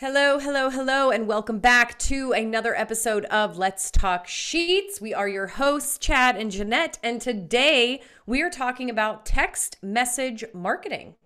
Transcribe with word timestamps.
Hello, 0.00 0.38
hello, 0.38 0.70
hello, 0.70 1.10
and 1.10 1.28
welcome 1.28 1.58
back 1.58 1.98
to 1.98 2.32
another 2.32 2.74
episode 2.74 3.26
of 3.26 3.58
Let's 3.58 3.90
Talk 3.90 4.26
Sheets. 4.26 4.98
We 4.98 5.12
are 5.12 5.28
your 5.28 5.48
hosts, 5.48 5.98
Chad 5.98 6.38
and 6.38 6.50
Jeanette, 6.50 6.98
and 7.02 7.20
today 7.20 8.00
we 8.24 8.40
are 8.40 8.48
talking 8.48 8.88
about 8.88 9.26
text 9.26 9.76
message 9.82 10.42
marketing. 10.54 11.16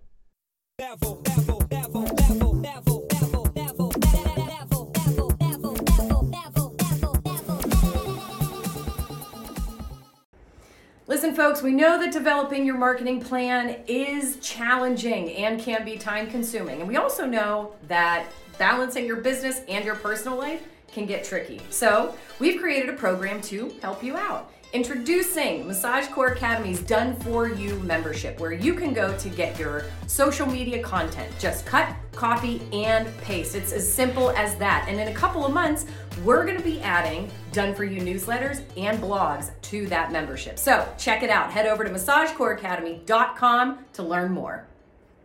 Listen, 11.07 11.37
folks, 11.37 11.63
we 11.63 11.71
know 11.71 11.97
that 12.01 12.11
developing 12.11 12.67
your 12.67 12.77
marketing 12.77 13.21
plan 13.21 13.77
is 13.87 14.37
challenging 14.41 15.31
and 15.37 15.61
can 15.61 15.85
be 15.85 15.97
time 15.97 16.27
consuming. 16.29 16.81
And 16.81 16.89
we 16.89 16.97
also 16.97 17.25
know 17.25 17.75
that 17.87 18.27
balancing 18.59 19.07
your 19.07 19.17
business 19.17 19.61
and 19.69 19.85
your 19.85 19.97
personal 19.97 20.39
life 20.39 20.63
can 20.93 21.07
get 21.07 21.25
tricky. 21.25 21.61
So, 21.71 22.17
we've 22.39 22.61
created 22.61 22.89
a 22.89 22.95
program 22.95 23.41
to 23.43 23.75
help 23.83 24.03
you 24.03 24.17
out. 24.17 24.53
Introducing 24.75 25.67
Massage 25.69 26.09
Core 26.09 26.33
Academy's 26.33 26.81
Done 26.81 27.15
For 27.21 27.49
You 27.49 27.79
membership, 27.81 28.41
where 28.41 28.53
you 28.53 28.75
can 28.75 28.93
go 28.93 29.17
to 29.19 29.29
get 29.29 29.57
your 29.57 29.85
social 30.09 30.47
media 30.47 30.83
content. 30.83 31.33
Just 31.39 31.65
cut, 31.65 31.95
copy, 32.11 32.61
and 32.73 33.07
paste. 33.19 33.55
It's 33.55 33.73
as 33.73 33.89
simple 33.91 34.31
as 34.31 34.57
that. 34.57 34.87
And 34.89 34.99
in 34.99 35.07
a 35.07 35.15
couple 35.15 35.47
of 35.47 35.53
months, 35.53 35.87
we're 36.25 36.45
gonna 36.45 36.61
be 36.61 36.81
adding 36.81 37.31
Done 37.53 37.73
For 37.73 37.85
You 37.85 38.01
newsletters 38.01 38.63
and 38.77 39.01
blogs 39.01 39.53
to 39.63 39.87
that 39.87 40.11
membership. 40.11 40.59
So 40.59 40.89
check 40.99 41.23
it 41.23 41.31
out. 41.31 41.53
Head 41.53 41.67
over 41.67 41.85
to 41.85 41.91
massagecoreacademy.com 41.91 43.85
to 43.93 44.03
learn 44.03 44.33
more. 44.33 44.67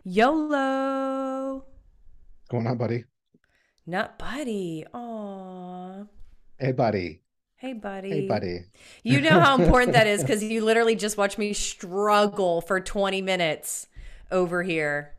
YOLO. 0.04 1.54
What's 1.56 2.48
going 2.50 2.68
on, 2.68 2.76
buddy? 2.78 3.02
Not 3.90 4.20
buddy. 4.20 4.84
Aw. 4.94 6.04
Hey, 6.60 6.70
buddy. 6.70 7.22
Hey, 7.56 7.72
buddy. 7.72 8.08
Hey, 8.08 8.28
buddy. 8.28 8.60
You 9.02 9.20
know 9.20 9.40
how 9.40 9.60
important 9.60 9.94
that 9.94 10.06
is 10.06 10.20
because 10.22 10.44
you 10.44 10.64
literally 10.64 10.94
just 10.94 11.16
watched 11.16 11.38
me 11.38 11.52
struggle 11.52 12.60
for 12.60 12.80
20 12.80 13.20
minutes 13.20 13.88
over 14.30 14.62
here. 14.62 15.16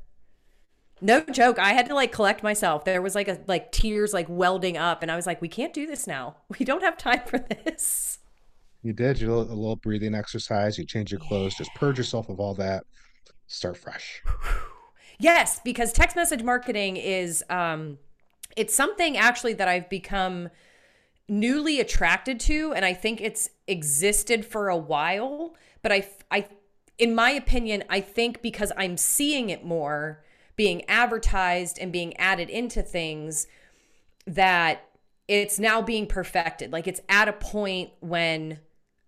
No 1.01 1.19
joke. 1.19 1.59
I 1.59 1.73
had 1.73 1.87
to 1.87 1.95
like 1.95 2.13
collect 2.13 2.43
myself. 2.43 2.85
There 2.85 3.01
was 3.01 3.13
like 3.13 3.27
a 3.27 3.39
like 3.45 3.73
tears 3.73 4.13
like 4.13 4.27
welding 4.29 4.77
up, 4.77 5.01
and 5.01 5.11
I 5.11 5.17
was 5.17 5.27
like, 5.27 5.41
"We 5.41 5.49
can't 5.49 5.73
do 5.73 5.85
this 5.85 6.07
now. 6.07 6.37
We 6.57 6.63
don't 6.63 6.83
have 6.83 6.97
time 6.97 7.23
for 7.25 7.39
this." 7.39 8.19
You 8.83 8.93
did. 8.93 9.19
You 9.19 9.27
did 9.27 9.33
a 9.33 9.53
little 9.53 9.75
breathing 9.75 10.15
exercise. 10.15 10.77
You 10.77 10.85
change 10.85 11.11
your 11.11 11.19
clothes. 11.19 11.55
Just 11.55 11.73
purge 11.75 11.97
yourself 11.97 12.29
of 12.29 12.39
all 12.39 12.53
that. 12.53 12.85
Start 13.47 13.75
fresh. 13.75 14.23
Yes, 15.19 15.61
because 15.63 15.93
text 15.93 16.15
message 16.15 16.41
marketing 16.41 16.97
is 16.97 17.43
um, 17.47 17.99
it's 18.57 18.73
something 18.73 19.17
actually 19.17 19.53
that 19.53 19.67
I've 19.67 19.89
become 19.89 20.49
newly 21.27 21.79
attracted 21.79 22.39
to 22.41 22.73
and 22.73 22.83
I 22.83 22.93
think 22.93 23.21
it's 23.21 23.49
existed 23.67 24.45
for 24.45 24.69
a 24.69 24.77
while, 24.77 25.55
but 25.81 25.91
I 25.91 26.07
I 26.29 26.47
in 26.97 27.15
my 27.15 27.31
opinion, 27.31 27.83
I 27.89 27.99
think 27.99 28.41
because 28.43 28.71
I'm 28.77 28.95
seeing 28.95 29.49
it 29.49 29.65
more 29.65 30.23
being 30.55 30.87
advertised 30.87 31.79
and 31.79 31.91
being 31.91 32.15
added 32.17 32.49
into 32.49 32.83
things 32.83 33.47
that 34.27 34.87
it's 35.27 35.57
now 35.57 35.81
being 35.81 36.05
perfected. 36.05 36.71
Like 36.71 36.87
it's 36.87 37.01
at 37.09 37.27
a 37.27 37.33
point 37.33 37.91
when 38.01 38.59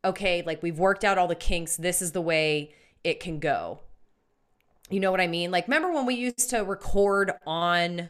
okay, 0.06 0.42
like 0.46 0.64
we've 0.64 0.80
worked 0.80 1.04
out 1.04 1.18
all 1.18 1.28
the 1.28 1.36
kinks, 1.36 1.78
this 1.78 2.02
is 2.02 2.12
the 2.12 2.22
way 2.22 2.74
it 3.04 3.20
can 3.20 3.40
go. 3.40 3.82
You 4.90 5.00
know 5.00 5.12
what 5.12 5.22
I 5.22 5.28
mean? 5.28 5.52
Like 5.52 5.68
remember 5.68 5.92
when 5.92 6.06
we 6.06 6.16
used 6.16 6.50
to 6.50 6.60
record 6.64 7.32
on 7.46 8.10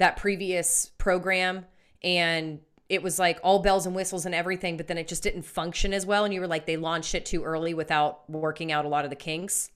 that 0.00 0.16
previous 0.16 0.90
program 0.96 1.66
and 2.02 2.60
it 2.88 3.02
was 3.02 3.18
like 3.18 3.38
all 3.44 3.60
bells 3.60 3.84
and 3.86 3.94
whistles 3.94 4.24
and 4.26 4.34
everything, 4.34 4.78
but 4.78 4.88
then 4.88 4.96
it 4.96 5.06
just 5.06 5.22
didn't 5.22 5.42
function 5.42 5.92
as 5.92 6.06
well. 6.06 6.24
And 6.24 6.32
you 6.32 6.40
were 6.40 6.46
like, 6.46 6.64
they 6.64 6.78
launched 6.78 7.14
it 7.14 7.26
too 7.26 7.44
early 7.44 7.74
without 7.74 8.28
working 8.28 8.72
out 8.72 8.86
a 8.86 8.88
lot 8.88 9.04
of 9.04 9.10
the 9.10 9.16
kinks. 9.16 9.70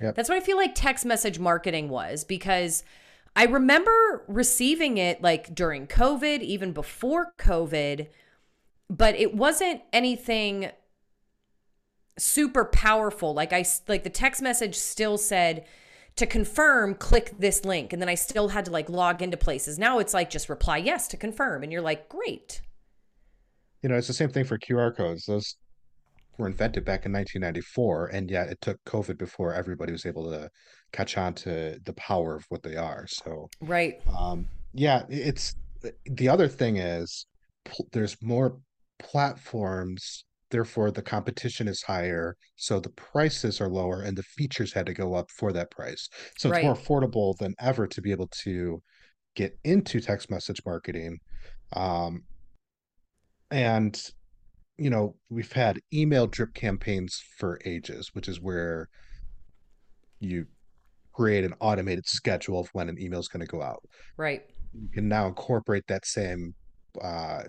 Yep. 0.00 0.14
That's 0.14 0.28
what 0.28 0.38
I 0.38 0.40
feel 0.40 0.56
like 0.56 0.74
text 0.74 1.04
message 1.04 1.38
marketing 1.38 1.90
was 1.90 2.24
because 2.24 2.82
I 3.36 3.44
remember 3.44 4.24
receiving 4.26 4.96
it 4.96 5.22
like 5.22 5.54
during 5.54 5.86
COVID, 5.86 6.40
even 6.40 6.72
before 6.72 7.34
COVID, 7.38 8.08
but 8.88 9.14
it 9.16 9.34
wasn't 9.34 9.82
anything 9.92 10.70
super 12.16 12.64
powerful. 12.64 13.34
Like 13.34 13.52
I 13.52 13.66
like 13.86 14.02
the 14.02 14.10
text 14.10 14.40
message 14.40 14.76
still 14.76 15.18
said 15.18 15.66
to 16.18 16.26
confirm, 16.26 16.94
click 16.94 17.32
this 17.38 17.64
link. 17.64 17.92
And 17.92 18.02
then 18.02 18.08
I 18.08 18.14
still 18.14 18.48
had 18.48 18.64
to 18.66 18.70
like 18.70 18.88
log 18.88 19.22
into 19.22 19.36
places. 19.36 19.78
Now 19.78 19.98
it's 19.98 20.14
like 20.14 20.30
just 20.30 20.48
reply 20.48 20.78
yes 20.78 21.08
to 21.08 21.16
confirm. 21.16 21.62
And 21.62 21.72
you're 21.72 21.82
like, 21.82 22.08
great. 22.08 22.60
You 23.82 23.88
know, 23.88 23.96
it's 23.96 24.08
the 24.08 24.12
same 24.12 24.30
thing 24.30 24.44
for 24.44 24.58
QR 24.58 24.94
codes. 24.96 25.26
Those 25.26 25.56
were 26.36 26.46
invented 26.46 26.84
back 26.84 27.06
in 27.06 27.12
1994. 27.12 28.08
And 28.08 28.30
yet 28.30 28.48
it 28.48 28.60
took 28.60 28.82
COVID 28.84 29.16
before 29.16 29.54
everybody 29.54 29.92
was 29.92 30.06
able 30.06 30.30
to 30.30 30.50
catch 30.92 31.16
on 31.16 31.34
to 31.34 31.78
the 31.84 31.92
power 31.94 32.34
of 32.36 32.44
what 32.48 32.62
they 32.62 32.76
are. 32.76 33.06
So, 33.06 33.48
right. 33.60 34.00
Um, 34.16 34.46
yeah, 34.74 35.04
it's 35.08 35.54
the 36.04 36.28
other 36.28 36.48
thing 36.48 36.76
is 36.78 37.26
there's 37.92 38.16
more 38.20 38.58
platforms 38.98 40.24
therefore 40.50 40.90
the 40.90 41.02
competition 41.02 41.68
is 41.68 41.82
higher 41.82 42.36
so 42.56 42.80
the 42.80 42.90
prices 42.90 43.60
are 43.60 43.68
lower 43.68 44.02
and 44.02 44.16
the 44.16 44.22
features 44.22 44.72
had 44.72 44.86
to 44.86 44.94
go 44.94 45.14
up 45.14 45.30
for 45.30 45.52
that 45.52 45.70
price. 45.70 46.08
So 46.38 46.50
it's 46.50 46.62
more 46.62 46.74
affordable 46.74 47.36
than 47.38 47.54
ever 47.60 47.86
to 47.86 48.00
be 48.00 48.10
able 48.10 48.28
to 48.42 48.82
get 49.34 49.58
into 49.64 50.00
text 50.00 50.30
message 50.30 50.60
marketing 50.66 51.18
um, 51.74 52.22
and 53.50 54.02
you 54.76 54.90
know 54.90 55.16
we've 55.28 55.52
had 55.52 55.80
email 55.92 56.26
drip 56.26 56.54
campaigns 56.54 57.22
for 57.38 57.60
ages 57.64 58.10
which 58.14 58.28
is 58.28 58.40
where 58.40 58.88
you 60.20 60.46
create 61.18 61.44
an 61.44 61.54
automated 61.58 62.06
schedule 62.06 62.60
of 62.60 62.68
when 62.74 62.88
an 62.88 62.96
email 63.00 63.18
is 63.18 63.26
going 63.26 63.44
to 63.44 63.50
go 63.50 63.60
out. 63.60 63.82
Right. 64.16 64.42
You 64.72 64.88
can 64.88 65.08
now 65.08 65.26
incorporate 65.26 65.84
that 65.88 66.06
same 66.06 66.54
uh, 67.02 67.42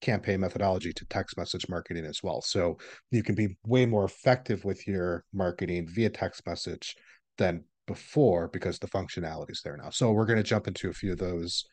campaign 0.00 0.40
methodology 0.40 0.92
to 0.92 1.04
text 1.06 1.36
message 1.36 1.68
marketing 1.68 2.04
as 2.04 2.22
well. 2.22 2.42
So 2.42 2.76
you 3.10 3.22
can 3.22 3.34
be 3.34 3.56
way 3.66 3.86
more 3.86 4.04
effective 4.04 4.64
with 4.64 4.86
your 4.86 5.24
marketing 5.32 5.88
via 5.88 6.10
text 6.10 6.46
message 6.46 6.94
than 7.38 7.64
before 7.86 8.48
because 8.48 8.78
the 8.78 8.88
functionality 8.88 9.52
is 9.52 9.62
there 9.64 9.76
now. 9.76 9.90
So 9.90 10.12
we're 10.12 10.26
going 10.26 10.38
to 10.38 10.42
jump 10.42 10.66
into 10.66 10.90
a 10.90 10.92
few 10.92 11.12
of 11.12 11.18
those 11.18 11.64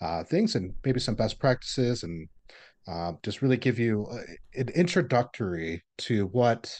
uh, 0.00 0.24
things 0.24 0.54
and 0.54 0.72
maybe 0.84 1.00
some 1.00 1.14
best 1.14 1.38
practices 1.38 2.02
and 2.02 2.28
uh, 2.88 3.12
just 3.22 3.42
really 3.42 3.56
give 3.56 3.78
you 3.78 4.06
an 4.54 4.68
introductory 4.70 5.82
to 5.98 6.26
what 6.26 6.72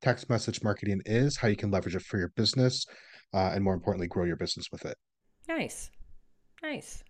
text 0.00 0.28
message 0.28 0.62
marketing 0.62 1.00
is, 1.06 1.36
how 1.36 1.48
you 1.48 1.56
can 1.56 1.70
leverage 1.70 1.94
it 1.94 2.02
for 2.02 2.18
your 2.18 2.32
business, 2.36 2.84
uh, 3.32 3.52
and 3.54 3.62
more 3.62 3.74
importantly, 3.74 4.08
grow 4.08 4.24
your 4.24 4.36
business 4.36 4.66
with 4.72 4.84
it. 4.84 4.96
Nice, 5.48 5.90
nice. 6.62 7.04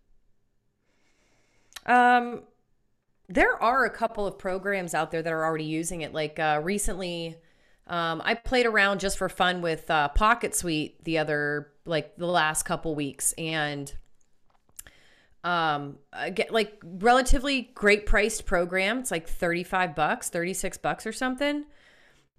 Um, 1.86 2.42
there 3.34 3.60
are 3.62 3.86
a 3.86 3.90
couple 3.90 4.26
of 4.26 4.38
programs 4.38 4.94
out 4.94 5.10
there 5.10 5.22
that 5.22 5.32
are 5.32 5.44
already 5.44 5.64
using 5.64 6.02
it. 6.02 6.12
Like 6.12 6.38
uh, 6.38 6.60
recently, 6.62 7.36
um, 7.86 8.20
I 8.24 8.34
played 8.34 8.66
around 8.66 9.00
just 9.00 9.16
for 9.16 9.28
fun 9.28 9.62
with 9.62 9.90
uh, 9.90 10.08
Pocket 10.08 10.54
Suite 10.54 11.02
the 11.04 11.18
other, 11.18 11.72
like 11.86 12.16
the 12.16 12.26
last 12.26 12.64
couple 12.64 12.94
weeks, 12.94 13.32
and 13.38 13.92
um, 15.44 15.96
get 16.34 16.52
like 16.52 16.80
relatively 16.84 17.70
great 17.74 18.04
priced 18.04 18.44
program. 18.44 18.98
It's 18.98 19.10
like 19.10 19.26
thirty 19.26 19.64
five 19.64 19.94
bucks, 19.94 20.28
thirty 20.28 20.52
six 20.52 20.76
bucks 20.76 21.06
or 21.06 21.12
something. 21.12 21.64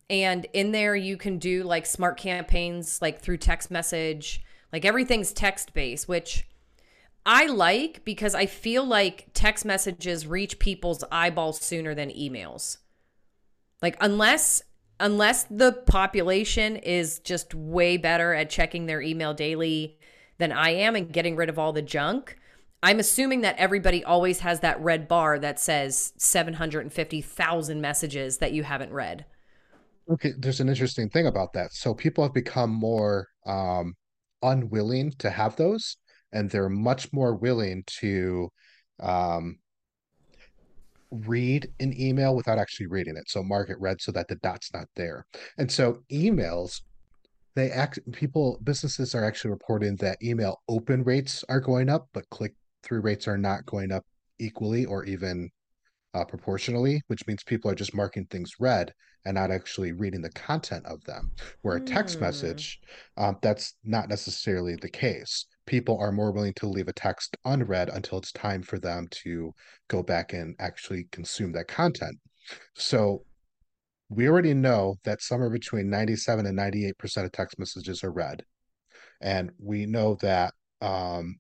And 0.10 0.46
in 0.54 0.72
there, 0.74 0.96
you 0.96 1.18
can 1.18 1.40
do 1.40 1.64
like 1.64 1.88
smart 1.88 2.18
campaigns, 2.18 3.02
like 3.02 3.20
through 3.20 3.38
text 3.38 3.72
message. 3.72 4.44
Like 4.72 4.86
everything's 4.86 5.34
text 5.34 5.74
based, 5.74 6.08
which 6.08 6.46
I 7.26 7.46
like 7.46 8.04
because 8.04 8.36
I 8.36 8.46
feel 8.46 8.86
like 8.86 9.28
text 9.34 9.66
messages 9.66 10.28
reach 10.28 10.60
people's 10.60 11.04
eyeballs 11.12 11.62
sooner 11.62 11.96
than 11.96 12.10
emails. 12.10 12.78
Like 13.82 13.98
unless 14.02 14.62
unless 15.00 15.44
the 15.44 15.74
population 15.86 16.78
is 16.78 17.20
just 17.20 17.54
way 17.54 17.98
better 17.98 18.34
at 18.34 18.50
checking 18.50 18.86
their 18.86 19.02
email 19.02 19.34
daily 19.34 19.98
than 20.38 20.52
I 20.52 20.70
am 20.70 20.96
and 20.96 21.12
getting 21.12 21.36
rid 21.36 21.50
of 21.50 21.60
all 21.60 21.74
the 21.74 21.82
junk, 21.82 22.38
I'm 22.82 23.00
assuming 23.00 23.42
that 23.42 23.58
everybody 23.58 24.04
always 24.04 24.40
has 24.40 24.60
that 24.60 24.82
red 24.82 25.08
bar 25.08 25.40
that 25.40 25.60
says 25.60 26.14
750,000 26.18 27.82
messages 27.82 28.38
that 28.38 28.54
you 28.54 28.64
haven't 28.64 28.94
read. 28.94 29.26
Okay, 30.10 30.34
there's 30.38 30.60
an 30.60 30.70
interesting 30.70 31.10
thing 31.10 31.28
about 31.28 31.54
that. 31.54 31.74
So 31.74 31.94
people 31.94 32.24
have 32.24 32.34
become 32.34 32.70
more 32.70 33.28
um 33.46 33.96
unwilling 34.42 35.12
to 35.20 35.30
have 35.30 35.56
those 35.56 35.96
and 36.34 36.50
they're 36.50 36.70
much 36.70 37.14
more 37.14 37.36
willing 37.36 37.84
to 37.86 38.50
um, 39.00 39.58
read 41.12 41.70
an 41.80 41.94
email 42.00 42.36
without 42.36 42.58
actually 42.58 42.88
reading 42.88 43.16
it. 43.16 43.30
So 43.30 43.44
mark 43.44 43.70
it 43.70 43.80
read 43.80 44.02
so 44.02 44.12
that 44.14 44.28
the 44.28 44.36
dot's 44.36 44.74
not 44.74 44.88
there. 44.96 45.26
And 45.58 45.72
so 45.72 46.00
emails, 46.12 46.82
they 47.56 47.70
act 47.70 48.00
people 48.12 48.60
businesses 48.64 49.14
are 49.14 49.24
actually 49.24 49.52
reporting 49.52 49.96
that 49.98 50.18
email 50.24 50.62
open 50.68 51.04
rates 51.04 51.44
are 51.50 51.60
going 51.60 51.88
up, 51.88 52.08
but 52.14 52.30
click 52.32 52.54
through 52.82 53.02
rates 53.02 53.28
are 53.28 53.38
not 53.38 53.66
going 53.66 53.92
up 53.92 54.04
equally 54.40 54.86
or 54.86 55.06
even 55.06 55.50
uh, 56.16 56.26
proportionally, 56.26 57.02
which 57.08 57.26
means 57.28 57.44
people 57.44 57.70
are 57.70 57.76
just 57.76 57.96
marking 57.96 58.26
things 58.26 58.54
read 58.60 58.92
and 59.26 59.36
not 59.36 59.52
actually 59.52 59.92
reading 59.92 60.22
the 60.22 60.32
content 60.32 60.86
of 60.86 61.04
them. 61.06 61.32
Where 61.62 61.78
a 61.78 61.82
text 61.82 62.18
Hmm. 62.18 62.26
message, 62.26 62.80
um, 63.18 63.38
that's 63.42 63.76
not 63.84 64.10
necessarily 64.10 64.76
the 64.76 64.90
case. 64.90 65.46
People 65.66 65.98
are 66.00 66.12
more 66.12 66.32
willing 66.32 66.54
to 66.56 66.68
leave 66.68 66.88
a 66.88 66.94
text 66.94 67.38
unread 67.46 67.90
until 67.90 68.18
it's 68.18 68.32
time 68.32 68.62
for 68.62 68.80
them 68.80 69.08
to 69.12 69.54
go 69.90 70.04
back 70.04 70.34
and 70.34 70.56
actually 70.60 71.08
consume 71.12 71.52
that 71.54 71.68
content. 71.68 72.18
So 72.76 73.24
we 74.10 74.28
already 74.28 74.54
know 74.54 74.96
that 75.06 75.22
somewhere 75.22 75.50
between 75.50 75.90
97 75.90 76.46
and 76.46 76.58
98% 76.58 77.24
of 77.24 77.32
text 77.32 77.58
messages 77.58 78.04
are 78.04 78.12
read. 78.12 78.44
And 79.22 79.52
we 79.58 79.86
know 79.86 80.16
that 80.22 80.54
um, 80.82 81.38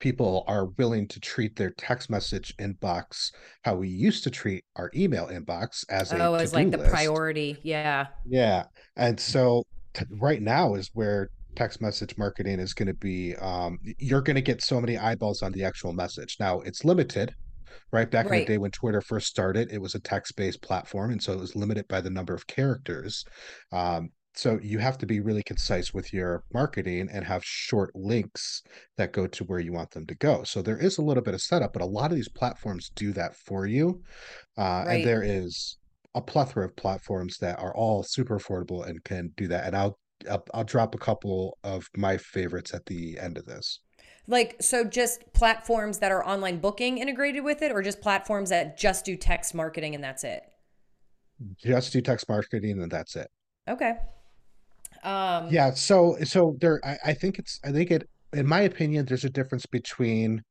people 0.00 0.44
are 0.48 0.66
willing 0.76 1.06
to 1.08 1.20
treat 1.20 1.54
their 1.54 1.70
text 1.70 2.10
message 2.10 2.54
inbox 2.58 3.30
how 3.62 3.76
we 3.76 3.88
used 3.88 4.24
to 4.24 4.30
treat 4.30 4.64
our 4.76 4.90
email 4.94 5.28
inbox 5.28 5.84
as 5.88 6.12
a 6.12 6.18
Oh, 6.22 6.34
as 6.34 6.52
like 6.52 6.70
the 6.72 6.78
list. 6.78 6.90
priority. 6.90 7.56
Yeah. 7.62 8.08
Yeah. 8.26 8.64
And 8.96 9.18
so 9.18 9.62
t- 9.94 10.04
right 10.10 10.42
now 10.42 10.74
is 10.74 10.90
where 10.92 11.30
text 11.58 11.80
message 11.80 12.16
marketing 12.16 12.60
is 12.60 12.72
going 12.72 12.86
to 12.86 12.94
be 12.94 13.34
um, 13.36 13.78
you're 13.98 14.22
going 14.22 14.36
to 14.36 14.42
get 14.42 14.62
so 14.62 14.80
many 14.80 14.96
eyeballs 14.96 15.42
on 15.42 15.50
the 15.50 15.64
actual 15.64 15.92
message. 15.92 16.36
Now 16.38 16.60
it's 16.60 16.84
limited 16.84 17.34
right 17.90 18.08
back 18.08 18.26
in 18.26 18.32
the 18.32 18.44
day 18.44 18.58
when 18.58 18.70
Twitter 18.70 19.00
first 19.00 19.26
started, 19.26 19.72
it 19.72 19.80
was 19.80 19.94
a 19.94 20.00
text-based 20.00 20.62
platform, 20.62 21.10
and 21.10 21.22
so 21.22 21.32
it 21.32 21.40
was 21.40 21.56
limited 21.56 21.88
by 21.88 22.00
the 22.00 22.10
number 22.10 22.34
of 22.34 22.46
characters. 22.46 23.24
Um, 23.72 24.10
so 24.34 24.60
you 24.62 24.78
have 24.78 24.98
to 24.98 25.06
be 25.06 25.18
really 25.18 25.42
concise 25.42 25.92
with 25.92 26.12
your 26.12 26.44
marketing 26.54 27.08
and 27.12 27.24
have 27.24 27.44
short 27.44 27.90
links 27.96 28.62
that 28.96 29.12
go 29.12 29.26
to 29.26 29.44
where 29.44 29.58
you 29.58 29.72
want 29.72 29.90
them 29.90 30.06
to 30.06 30.14
go. 30.14 30.44
So 30.44 30.62
there 30.62 30.78
is 30.78 30.98
a 30.98 31.02
little 31.02 31.24
bit 31.24 31.34
of 31.34 31.40
setup, 31.40 31.72
but 31.72 31.82
a 31.82 31.86
lot 31.86 32.12
of 32.12 32.16
these 32.16 32.28
platforms 32.28 32.92
do 32.94 33.12
that 33.14 33.34
for 33.34 33.66
you. 33.66 34.00
Uh, 34.56 34.84
and 34.86 35.04
there 35.04 35.24
is 35.24 35.78
a 36.14 36.20
plethora 36.20 36.66
of 36.66 36.76
platforms 36.76 37.38
that 37.38 37.58
are 37.58 37.74
all 37.74 38.04
super 38.04 38.38
affordable 38.38 38.86
and 38.86 39.02
can 39.02 39.32
do 39.36 39.48
that. 39.48 39.66
And 39.66 39.76
I'll 39.76 39.98
I'll, 40.30 40.44
I'll 40.54 40.64
drop 40.64 40.94
a 40.94 40.98
couple 40.98 41.58
of 41.64 41.88
my 41.96 42.16
favorites 42.16 42.74
at 42.74 42.86
the 42.86 43.18
end 43.18 43.38
of 43.38 43.46
this. 43.46 43.80
Like, 44.26 44.56
so 44.60 44.84
just 44.84 45.32
platforms 45.32 45.98
that 46.00 46.12
are 46.12 46.24
online 46.26 46.58
booking 46.58 46.98
integrated 46.98 47.44
with 47.44 47.62
it, 47.62 47.72
or 47.72 47.82
just 47.82 48.00
platforms 48.00 48.50
that 48.50 48.76
just 48.78 49.04
do 49.04 49.16
text 49.16 49.54
marketing 49.54 49.94
and 49.94 50.04
that's 50.04 50.22
it? 50.24 50.42
Just 51.56 51.92
do 51.92 52.00
text 52.00 52.28
marketing 52.28 52.82
and 52.82 52.90
that's 52.90 53.16
it. 53.16 53.28
Okay. 53.68 53.94
Um, 55.04 55.48
Yeah, 55.50 55.72
so 55.72 56.16
so 56.24 56.56
there 56.60 56.80
I, 56.84 56.98
I 57.06 57.14
think 57.14 57.38
it's 57.38 57.60
I 57.64 57.70
think 57.70 57.90
it 57.90 58.08
in 58.32 58.46
my 58.46 58.62
opinion 58.62 59.06
there's 59.06 59.24
a 59.24 59.30
difference 59.30 59.64
between 59.64 60.42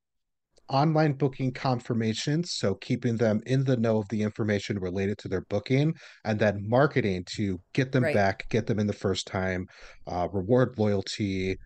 online 0.70 1.14
booking 1.14 1.52
confirmations, 1.52 2.52
so 2.52 2.76
keeping 2.76 3.18
them 3.18 3.42
in 3.46 3.64
the 3.64 3.78
know 3.78 3.98
of 4.00 4.08
the 4.10 4.22
information 4.22 4.80
related 4.80 5.18
to 5.20 5.28
their 5.28 5.42
booking, 5.42 5.94
and 6.26 6.40
then 6.40 6.68
marketing 6.68 7.24
to 7.36 7.60
get 7.74 7.92
them 7.92 8.04
right. 8.04 8.14
back, 8.14 8.50
get 8.50 8.68
them 8.68 8.80
in 8.80 8.88
the 8.88 8.94
first 8.94 9.28
time, 9.28 9.68
uh, 10.08 10.28
reward 10.32 10.78
loyalty. 10.78 11.58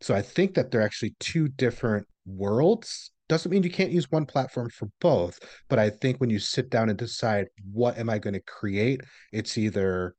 So 0.00 0.14
I 0.14 0.22
think 0.22 0.54
that 0.54 0.70
they're 0.70 0.82
actually 0.82 1.14
two 1.20 1.48
different 1.48 2.06
worlds. 2.26 3.12
Doesn't 3.28 3.50
mean 3.50 3.62
you 3.62 3.70
can't 3.70 3.90
use 3.90 4.10
one 4.10 4.26
platform 4.26 4.70
for 4.70 4.88
both, 5.00 5.38
but 5.68 5.78
I 5.78 5.90
think 5.90 6.18
when 6.18 6.30
you 6.30 6.38
sit 6.38 6.70
down 6.70 6.88
and 6.88 6.98
decide 6.98 7.46
what 7.72 7.98
am 7.98 8.08
I 8.08 8.18
going 8.18 8.34
to 8.34 8.40
create, 8.40 9.02
it's 9.32 9.58
either 9.58 10.14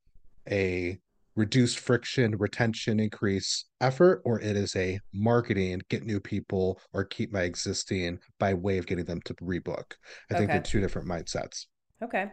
a 0.50 1.00
reduce 1.40 1.74
friction, 1.74 2.36
retention 2.38 3.00
increase 3.00 3.64
effort, 3.80 4.22
or 4.26 4.42
it 4.42 4.58
is 4.58 4.76
a 4.76 5.00
marketing, 5.14 5.82
get 5.90 6.06
new 6.06 6.20
people 6.20 6.82
or 6.94 7.06
keep 7.06 7.32
my 7.32 7.44
existing 7.44 8.20
by 8.40 8.54
way 8.54 8.78
of 8.78 8.86
getting 8.86 9.06
them 9.06 9.22
to 9.22 9.34
rebook. 9.36 9.94
I 10.30 10.38
think 10.38 10.52
they're 10.52 10.62
two 10.62 10.82
different 10.82 11.08
mindsets. 11.08 11.68
Okay. 12.04 12.30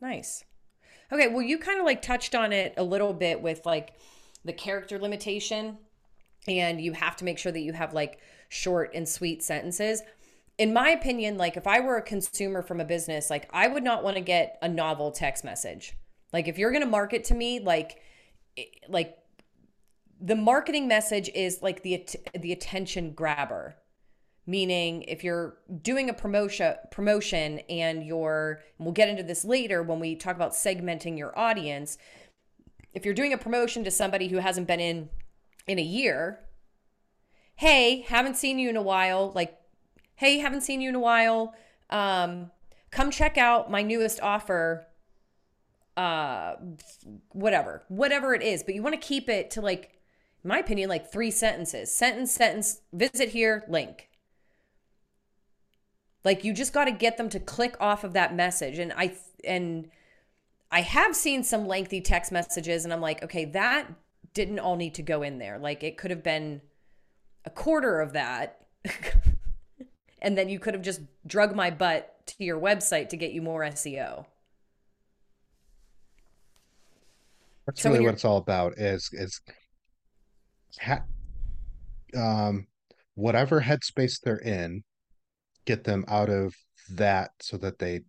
Nice. 0.00 0.44
Okay. 1.12 1.26
Well, 1.26 1.42
you 1.42 1.58
kind 1.58 1.80
of 1.80 1.84
like 1.84 2.00
touched 2.00 2.36
on 2.36 2.52
it 2.52 2.74
a 2.76 2.84
little 2.84 3.12
bit 3.12 3.42
with 3.42 3.66
like 3.66 3.94
the 4.44 4.52
character 4.52 4.98
limitation, 4.98 5.78
and 6.46 6.80
you 6.80 6.92
have 6.92 7.16
to 7.16 7.24
make 7.24 7.38
sure 7.38 7.50
that 7.50 7.60
you 7.60 7.72
have 7.72 7.92
like 7.92 8.20
short 8.50 8.92
and 8.94 9.08
sweet 9.08 9.42
sentences. 9.42 10.00
In 10.58 10.72
my 10.72 10.90
opinion, 10.90 11.36
like 11.36 11.56
if 11.56 11.66
I 11.66 11.80
were 11.80 11.96
a 11.96 12.02
consumer 12.02 12.62
from 12.62 12.80
a 12.80 12.84
business, 12.84 13.30
like 13.30 13.48
I 13.52 13.66
would 13.66 13.82
not 13.82 14.04
want 14.04 14.16
to 14.16 14.22
get 14.22 14.58
a 14.62 14.68
novel 14.68 15.10
text 15.10 15.42
message. 15.42 15.96
Like 16.32 16.46
if 16.46 16.56
you're 16.56 16.70
going 16.70 16.84
to 16.84 16.90
market 16.90 17.24
to 17.24 17.34
me, 17.34 17.58
like 17.58 17.98
like 18.88 19.18
the 20.20 20.36
marketing 20.36 20.88
message 20.88 21.30
is 21.34 21.62
like 21.62 21.82
the 21.82 22.06
the 22.38 22.52
attention 22.52 23.12
grabber. 23.12 23.76
Meaning 24.46 25.02
if 25.04 25.24
you're 25.24 25.56
doing 25.82 26.10
a 26.10 26.14
promotion 26.14 26.74
promotion 26.90 27.60
and 27.70 28.04
you're 28.04 28.62
and 28.78 28.86
we'll 28.86 28.92
get 28.92 29.08
into 29.08 29.22
this 29.22 29.44
later 29.44 29.82
when 29.82 30.00
we 30.00 30.16
talk 30.16 30.36
about 30.36 30.52
segmenting 30.52 31.16
your 31.16 31.36
audience. 31.38 31.98
If 32.92 33.04
you're 33.04 33.14
doing 33.14 33.32
a 33.32 33.38
promotion 33.38 33.84
to 33.84 33.90
somebody 33.90 34.28
who 34.28 34.38
hasn't 34.38 34.66
been 34.66 34.80
in 34.80 35.08
in 35.66 35.78
a 35.78 35.82
year 35.82 36.40
hey 37.56 38.00
haven't 38.02 38.36
seen 38.36 38.58
you 38.58 38.68
in 38.68 38.76
a 38.76 38.82
while 38.82 39.32
like 39.34 39.56
hey 40.16 40.38
haven't 40.38 40.62
seen 40.62 40.80
you 40.80 40.88
in 40.88 40.94
a 40.94 41.00
while 41.00 41.54
um 41.90 42.50
come 42.90 43.10
check 43.10 43.38
out 43.38 43.70
my 43.70 43.82
newest 43.82 44.20
offer 44.20 44.86
uh 45.96 46.54
whatever 47.30 47.84
whatever 47.88 48.34
it 48.34 48.42
is 48.42 48.64
but 48.64 48.74
you 48.74 48.82
want 48.82 49.00
to 49.00 49.06
keep 49.06 49.28
it 49.28 49.50
to 49.50 49.60
like 49.60 49.94
in 50.42 50.48
my 50.48 50.58
opinion 50.58 50.88
like 50.88 51.10
three 51.10 51.30
sentences. 51.30 51.92
Sentence 51.92 52.32
sentence 52.32 52.82
visit 52.92 53.30
here 53.30 53.64
link. 53.68 54.10
Like 56.22 56.44
you 56.44 56.52
just 56.52 56.72
got 56.72 56.84
to 56.84 56.92
get 56.92 57.16
them 57.16 57.28
to 57.30 57.40
click 57.40 57.76
off 57.80 58.04
of 58.04 58.12
that 58.12 58.34
message 58.34 58.78
and 58.78 58.92
i 58.96 59.14
and 59.44 59.90
i 60.70 60.80
have 60.80 61.14
seen 61.14 61.42
some 61.42 61.66
lengthy 61.66 62.00
text 62.00 62.32
messages 62.32 62.84
and 62.84 62.92
i'm 62.92 63.00
like 63.00 63.22
okay 63.22 63.44
that 63.44 63.92
didn't 64.32 64.58
all 64.58 64.76
need 64.76 64.94
to 64.94 65.02
go 65.02 65.22
in 65.22 65.38
there. 65.38 65.58
Like 65.58 65.82
it 65.82 65.96
could 65.96 66.10
have 66.10 66.22
been 66.22 66.60
a 67.44 67.50
quarter 67.50 68.00
of 68.00 68.12
that 68.12 68.66
and 70.20 70.36
then 70.36 70.48
you 70.48 70.58
could 70.58 70.74
have 70.74 70.82
just 70.82 71.00
drug 71.26 71.54
my 71.54 71.70
butt 71.70 72.26
to 72.26 72.44
your 72.44 72.58
website 72.58 73.10
to 73.10 73.16
get 73.16 73.32
you 73.32 73.42
more 73.42 73.60
seo 73.60 74.26
That's 77.66 77.82
so 77.82 77.90
really 77.90 78.04
what 78.04 78.14
it's 78.14 78.24
all 78.24 78.38
about 78.38 78.78
is 78.78 79.08
is 79.12 79.40
ha- 80.80 81.04
um 82.16 82.66
whatever 83.14 83.60
headspace 83.60 84.20
they're 84.20 84.36
in, 84.38 84.82
get 85.64 85.84
them 85.84 86.04
out 86.08 86.28
of 86.28 86.54
that 86.90 87.30
so 87.40 87.56
that 87.58 87.78
they 87.78 88.00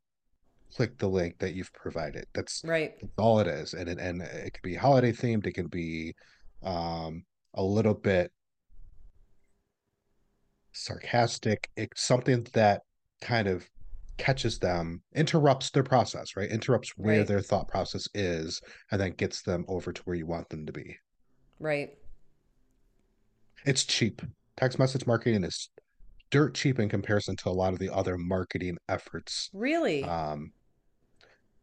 click 0.76 0.98
the 0.98 1.08
link 1.08 1.38
that 1.40 1.54
you've 1.54 1.72
provided. 1.74 2.26
That's, 2.34 2.62
right 2.66 2.94
that's 3.00 3.14
all 3.18 3.40
it 3.40 3.48
is. 3.48 3.74
And 3.74 3.88
it, 3.88 4.00
and 4.00 4.22
it 4.22 4.54
could 4.54 4.64
be 4.64 4.76
holiday 4.76 5.12
themed, 5.12 5.46
it 5.46 5.54
can 5.54 5.68
be 5.68 6.14
um 6.64 7.24
a 7.54 7.64
little 7.64 7.94
bit 7.94 8.32
sarcastic. 10.74 11.70
It's 11.78 12.02
something 12.02 12.46
that 12.54 12.82
kind 13.22 13.48
of 13.48 13.66
catches 14.18 14.60
them, 14.60 15.02
interrupts 15.16 15.70
their 15.72 15.84
process, 15.84 16.36
right? 16.36 16.50
Interrupts 16.50 16.94
where 16.98 17.20
right 17.20 17.28
their 17.28 17.42
thought 17.42 17.68
process 17.68 18.08
is, 18.14 18.62
and 18.92 19.00
then 19.00 19.12
gets 19.12 19.42
them 19.42 19.66
over 19.68 19.92
to 19.92 20.02
where 20.04 20.16
you 20.16 20.26
want 20.26 20.50
them 20.50 20.66
to 20.66 20.72
be. 20.72 20.98
right 21.60 21.92
It's 23.66 23.84
cheap. 23.84 24.22
Text 24.58 24.80
message 24.80 25.06
marketing 25.06 25.44
is 25.44 25.70
dirt 26.32 26.54
cheap 26.56 26.80
in 26.80 26.90
comparison 26.90 27.36
to 27.38 27.50
a 27.50 27.52
lot 27.52 27.74
of 27.74 27.80
the 27.80 27.94
other 27.94 28.18
marketing 28.18 28.78
efforts. 28.90 29.50
really 29.54 30.04
Um, 30.04 30.52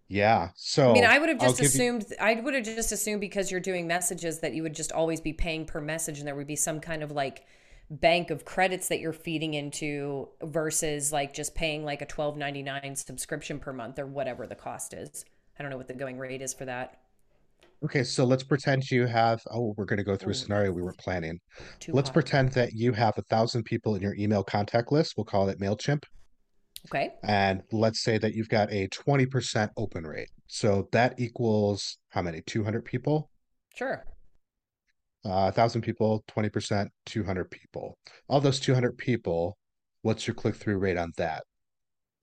yeah. 0.09 0.51
So 0.57 0.91
I 0.91 0.93
mean, 0.93 1.05
I 1.07 1.19
would 1.19 1.31
have 1.31 1.41
just 1.41 1.57
give 1.57 1.65
you 1.65 1.69
assumed, 1.69 2.05
I 2.21 2.35
would 2.35 2.53
have 2.53 2.65
just 2.65 2.93
assumed 2.93 3.23
because 3.23 3.51
you're 3.51 3.61
doing 3.61 3.87
messages 3.87 4.41
that 4.41 4.53
you 4.53 4.63
would 4.63 4.75
just 4.75 4.93
always 4.93 5.23
be 5.23 5.33
paying 5.33 5.65
per 5.65 5.81
message 5.81 6.19
and 6.19 6.29
there 6.29 6.35
would 6.35 6.47
be 6.47 6.57
some 6.57 6.81
kind 6.81 7.03
of 7.03 7.13
like 7.13 7.47
bank 7.91 8.31
of 8.31 8.45
credits 8.45 8.89
that 8.89 9.01
you're 9.01 9.13
feeding 9.13 9.55
into 9.55 10.29
versus 10.43 11.13
like 11.13 11.35
just 11.35 11.55
paying 11.55 11.85
like 11.85 12.01
a 12.03 12.07
twelve 12.07 12.37
ninety 12.37 12.63
nine 12.63 12.97
subscription 12.97 13.59
per 13.59 13.73
month 13.73 13.99
or 13.99 14.07
whatever 14.07 14.47
the 14.47 14.55
cost 14.55 14.95
is. 14.95 15.25
I 15.59 15.63
don't 15.63 15.71
know 15.71 15.77
what 15.77 15.89
the 15.89 15.95
going 15.95 16.19
rate 16.19 16.43
is 16.43 16.55
for 16.55 16.65
that. 16.65 16.99
okay, 17.85 18.03
so 18.05 18.25
let's 18.25 18.43
pretend 18.45 18.91
you 18.91 19.07
have 19.07 19.41
oh, 19.51 19.75
we're 19.77 19.85
gonna 19.85 20.05
go 20.05 20.17
through 20.17 20.33
a 20.33 20.35
scenario 20.35 20.73
we 20.73 20.83
weren't 20.83 20.99
planning. 20.99 21.39
too 21.81 21.93
Let's 21.93 22.09
hot. 22.09 22.15
pretend 22.15 22.53
that 22.53 22.73
you 22.73 22.93
have 22.93 23.19
a 23.19 23.23
thousand 23.23 23.65
people 23.65 23.95
in 23.97 24.03
your 24.03 24.15
email 24.15 24.43
contact 24.45 24.91
list. 24.93 25.15
We'll 25.17 25.25
call 25.25 25.49
it 25.49 25.61
MailChimp. 25.61 26.05
Okay. 26.87 27.11
And 27.23 27.63
let's 27.71 28.03
say 28.03 28.19
that 28.19 28.35
you've 28.35 28.49
got 28.49 28.73
a 28.73 28.89
20% 28.89 29.69
open 29.77 30.05
rate. 30.05 30.31
So 30.49 30.89
that 30.93 31.15
equals 31.19 31.99
how 32.09 32.23
many? 32.23 32.43
200 32.47 32.85
people? 32.85 33.31
Sure. 33.77 34.05
Uh, 35.25 35.51
1,000 35.53 35.83
people, 35.83 36.25
20%, 36.29 36.89
200 37.07 37.51
people. 37.51 37.97
All 38.29 38.41
those 38.41 38.59
200 38.59 38.99
people, 38.99 39.57
what's 40.03 40.27
your 40.27 40.35
click-through 40.35 40.79
rate 40.79 40.99
on 40.99 41.13
that? 41.17 41.45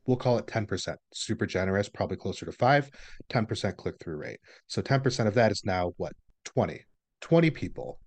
We'll 0.06 0.18
call 0.18 0.38
it 0.38 0.48
10%. 0.48 0.96
Super 1.14 1.46
generous, 1.46 1.88
probably 1.88 2.18
closer 2.18 2.46
to 2.46 2.52
5, 2.52 2.90
10% 3.30 3.78
click-through 3.78 4.18
rate. 4.18 4.40
So 4.68 4.82
10% 4.82 5.28
of 5.28 5.34
that 5.36 5.52
is 5.52 5.64
now 5.64 5.94
what? 5.98 6.14
20. 6.46 6.84
20 7.22 7.50
people. 7.52 8.00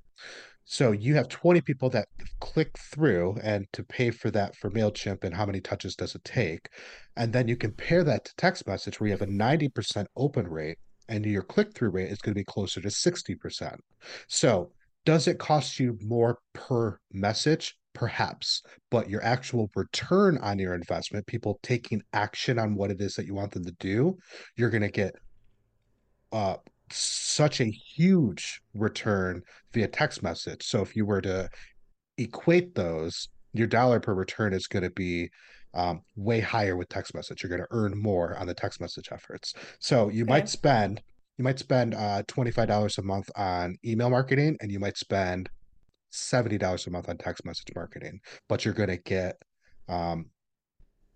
So 0.64 0.92
you 0.92 1.14
have 1.16 1.28
20 1.28 1.60
people 1.62 1.90
that 1.90 2.08
click 2.40 2.76
through 2.78 3.36
and 3.42 3.66
to 3.72 3.82
pay 3.82 4.10
for 4.10 4.30
that 4.30 4.56
for 4.56 4.70
MailChimp 4.70 5.24
and 5.24 5.34
how 5.34 5.46
many 5.46 5.60
touches 5.60 5.96
does 5.96 6.14
it 6.14 6.24
take. 6.24 6.68
And 7.16 7.32
then 7.32 7.48
you 7.48 7.56
compare 7.56 8.04
that 8.04 8.24
to 8.26 8.36
text 8.36 8.66
message 8.66 9.00
where 9.00 9.08
you 9.08 9.12
have 9.12 9.22
a 9.22 9.26
90% 9.26 10.06
open 10.16 10.46
rate 10.46 10.78
and 11.08 11.26
your 11.26 11.42
click 11.42 11.74
through 11.74 11.90
rate 11.90 12.10
is 12.10 12.20
going 12.20 12.34
to 12.34 12.40
be 12.40 12.44
closer 12.44 12.80
to 12.80 12.88
60%. 12.88 13.76
So 14.28 14.70
does 15.04 15.28
it 15.28 15.38
cost 15.38 15.78
you 15.78 15.98
more 16.02 16.38
per 16.52 16.98
message? 17.12 17.76
Perhaps, 17.94 18.62
but 18.90 19.10
your 19.10 19.22
actual 19.22 19.70
return 19.76 20.38
on 20.38 20.58
your 20.58 20.74
investment, 20.74 21.26
people 21.26 21.58
taking 21.62 22.02
action 22.14 22.58
on 22.58 22.74
what 22.74 22.90
it 22.90 23.00
is 23.00 23.14
that 23.16 23.26
you 23.26 23.34
want 23.34 23.52
them 23.52 23.64
to 23.64 23.74
do, 23.80 24.16
you're 24.56 24.70
going 24.70 24.82
to 24.82 24.88
get 24.88 25.14
uh, 26.32 26.56
such 26.90 27.60
a 27.60 27.70
huge 27.70 28.62
return 28.74 29.42
via 29.72 29.88
text 29.88 30.22
message. 30.22 30.64
So 30.64 30.80
if 30.80 30.96
you 30.96 31.04
were 31.04 31.20
to 31.20 31.50
equate 32.16 32.74
those, 32.74 33.28
your 33.52 33.66
dollar 33.66 34.00
per 34.00 34.14
return 34.14 34.54
is 34.54 34.66
going 34.66 34.84
to 34.84 34.90
be 34.90 35.30
um, 35.74 36.02
way 36.16 36.40
higher 36.40 36.76
with 36.76 36.88
text 36.88 37.14
message. 37.14 37.42
You're 37.42 37.50
going 37.50 37.62
to 37.62 37.76
earn 37.76 38.00
more 38.00 38.36
on 38.38 38.46
the 38.46 38.54
text 38.54 38.80
message 38.80 39.08
efforts. 39.12 39.54
So 39.78 40.08
you 40.08 40.24
okay. 40.24 40.30
might 40.30 40.48
spend 40.48 41.02
you 41.42 41.44
might 41.44 41.58
spend 41.58 41.92
uh, 41.94 42.22
$25 42.28 42.98
a 42.98 43.02
month 43.02 43.28
on 43.34 43.76
email 43.84 44.08
marketing 44.08 44.56
and 44.60 44.70
you 44.70 44.78
might 44.78 44.96
spend 44.96 45.50
$70 46.12 46.86
a 46.86 46.90
month 46.90 47.08
on 47.08 47.18
text 47.18 47.44
message 47.44 47.66
marketing, 47.74 48.20
but 48.48 48.64
you're 48.64 48.72
going 48.72 48.90
to 48.90 48.96
get 48.98 49.42
um, 49.88 50.26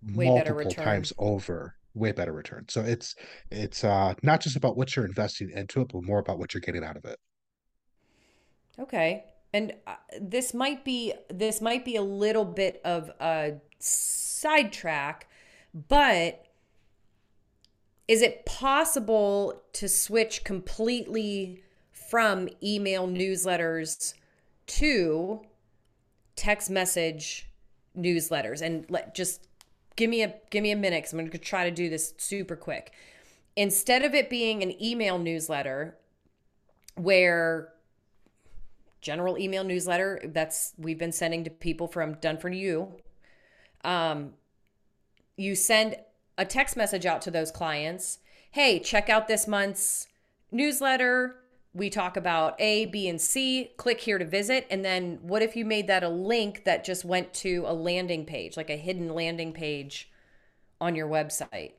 multiple 0.03 0.69
times 0.69 1.13
over 1.19 1.77
way 1.95 2.11
better 2.11 2.33
return. 2.33 2.65
So 2.69 2.81
it's 2.81 3.15
it's 3.53 3.85
uh 3.85 4.15
not 4.23 4.41
just 4.41 4.57
about 4.57 4.77
what 4.77 4.95
you're 4.95 5.07
investing 5.07 5.51
into 5.55 5.81
it, 5.81 5.89
but 5.93 6.03
more 6.03 6.19
about 6.19 6.39
what 6.41 6.53
you're 6.53 6.61
getting 6.61 6.85
out 6.85 6.97
of 6.97 7.05
it. 7.05 7.19
Okay. 8.81 9.25
And 9.55 9.75
uh, 9.87 9.95
this 10.21 10.53
might 10.53 10.85
be 10.85 11.15
this 11.31 11.61
might 11.61 11.85
be 11.85 11.95
a 11.95 12.03
little 12.03 12.45
bit 12.45 12.81
of 12.85 13.11
a 13.21 13.55
sidetrack, 13.79 15.29
but 15.89 16.46
is 18.09 18.23
it 18.23 18.47
possible 18.47 19.63
to 19.73 19.89
switch 19.89 20.45
completely 20.45 21.63
from 21.93 22.49
email 22.63 23.09
newsletters 23.09 24.15
to 24.67 25.41
text 26.37 26.71
message 26.71 27.49
newsletters 27.97 28.61
and 28.63 28.85
let 28.91 29.15
just 29.15 29.47
give 29.97 30.11
me 30.11 30.23
a 30.23 30.35
give 30.51 30.63
me 30.63 30.71
a 30.71 30.77
minute 30.77 30.99
because 30.99 31.13
I'm 31.13 31.19
going 31.19 31.31
to 31.31 31.39
try 31.39 31.65
to 31.65 31.75
do 31.75 31.89
this 31.89 32.15
super 32.19 32.55
quick. 32.55 32.93
Instead 33.57 34.05
of 34.05 34.15
it 34.15 34.29
being 34.29 34.63
an 34.63 34.81
email 34.83 35.19
newsletter 35.19 35.97
where 36.95 37.73
general 39.01 39.39
email 39.39 39.65
newsletter 39.65 40.21
that's 40.27 40.73
we've 40.79 40.99
been 40.99 41.13
sending 41.13 41.45
to 41.45 41.51
people 41.51 41.87
from 41.87 42.15
done 42.15 42.37
for 42.39 42.49
you 42.49 42.93
um 43.85 44.33
you 45.37 45.55
send 45.55 45.95
a 46.39 46.45
text 46.45 46.77
message 46.77 47.07
out 47.07 47.23
to 47.23 47.31
those 47.31 47.51
clients 47.51 48.19
hey 48.53 48.79
check 48.79 49.09
out 49.09 49.29
this 49.29 49.47
month's 49.47 50.07
newsletter 50.51 51.37
we 51.77 51.91
talk 51.91 52.17
about 52.17 52.59
A, 52.59 52.87
B, 52.87 53.07
and 53.07 53.21
C. 53.21 53.71
Click 53.77 54.01
here 54.01 54.17
to 54.17 54.25
visit. 54.25 54.67
And 54.71 54.85
then 54.85 55.19
what 55.21 55.43
if 55.43 55.55
you 55.55 55.65
made 55.65 55.87
that 55.89 56.03
a 56.03 56.09
link 56.09 56.65
that 56.65 56.85
just 56.85 57.05
went 57.05 57.35
to 57.35 57.65
a 57.67 57.75
landing 57.75 58.25
page, 58.25 58.57
like 58.57 58.71
a 58.71 58.77
hidden 58.77 59.11
landing 59.11 59.53
page 59.53 60.11
on 60.81 60.95
your 60.95 61.07
website? 61.07 61.73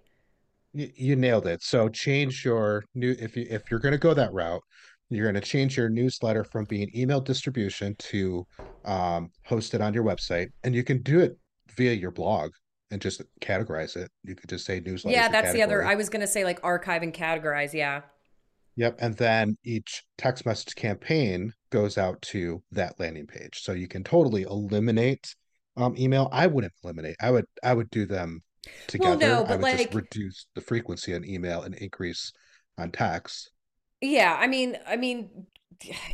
You, 0.73 0.91
you 0.95 1.15
nailed 1.15 1.47
it. 1.47 1.63
So 1.63 1.89
change 1.89 2.45
your 2.45 2.85
new 2.93 3.15
if 3.19 3.35
you 3.35 3.47
if 3.49 3.71
you're 3.71 3.79
going 3.79 3.93
to 3.93 3.97
go 3.97 4.13
that 4.13 4.31
route, 4.33 4.61
you're 5.09 5.25
going 5.25 5.41
to 5.41 5.47
change 5.47 5.77
your 5.77 5.89
newsletter 5.89 6.43
from 6.43 6.65
being 6.65 6.91
email 6.95 7.19
distribution 7.19 7.95
to 7.97 8.45
um, 8.85 9.31
hosted 9.49 9.81
on 9.81 9.93
your 9.95 10.03
website, 10.03 10.49
and 10.63 10.75
you 10.75 10.83
can 10.83 11.01
do 11.01 11.19
it 11.19 11.37
via 11.75 11.93
your 11.93 12.11
blog 12.11 12.51
and 12.91 13.01
just 13.01 13.21
categorize 13.41 13.95
it. 13.95 14.09
You 14.23 14.35
could 14.35 14.49
just 14.49 14.65
say 14.65 14.79
newsletter. 14.79 15.15
Yeah, 15.15 15.29
that's 15.29 15.53
the 15.53 15.61
other. 15.61 15.83
I 15.83 15.95
was 15.95 16.09
going 16.09 16.21
to 16.21 16.27
say 16.27 16.43
like 16.43 16.59
archive 16.63 17.03
and 17.03 17.13
categorize. 17.13 17.73
Yeah. 17.73 18.01
Yep. 18.75 18.97
And 18.99 19.15
then 19.17 19.57
each 19.63 20.03
text 20.17 20.45
message 20.45 20.75
campaign 20.75 21.53
goes 21.71 21.97
out 21.97 22.21
to 22.21 22.61
that 22.71 22.99
landing 22.99 23.25
page. 23.25 23.61
So 23.61 23.71
you 23.71 23.87
can 23.87 24.03
totally 24.03 24.43
eliminate 24.43 25.35
um, 25.75 25.95
email. 25.97 26.29
I 26.31 26.47
wouldn't 26.47 26.73
eliminate. 26.83 27.15
I 27.19 27.31
would 27.31 27.45
I 27.63 27.73
would 27.73 27.89
do 27.89 28.05
them 28.05 28.43
together. 28.87 29.09
Well, 29.09 29.19
no, 29.19 29.43
but 29.43 29.51
I 29.51 29.55
would 29.55 29.63
like, 29.63 29.77
just 29.77 29.93
reduce 29.93 30.47
the 30.55 30.61
frequency 30.61 31.13
on 31.15 31.25
email 31.25 31.63
and 31.63 31.75
increase 31.75 32.31
on 32.77 32.91
text. 32.91 33.51
Yeah, 34.01 34.37
I 34.39 34.47
mean, 34.47 34.77
I 34.87 34.95
mean, 34.95 35.47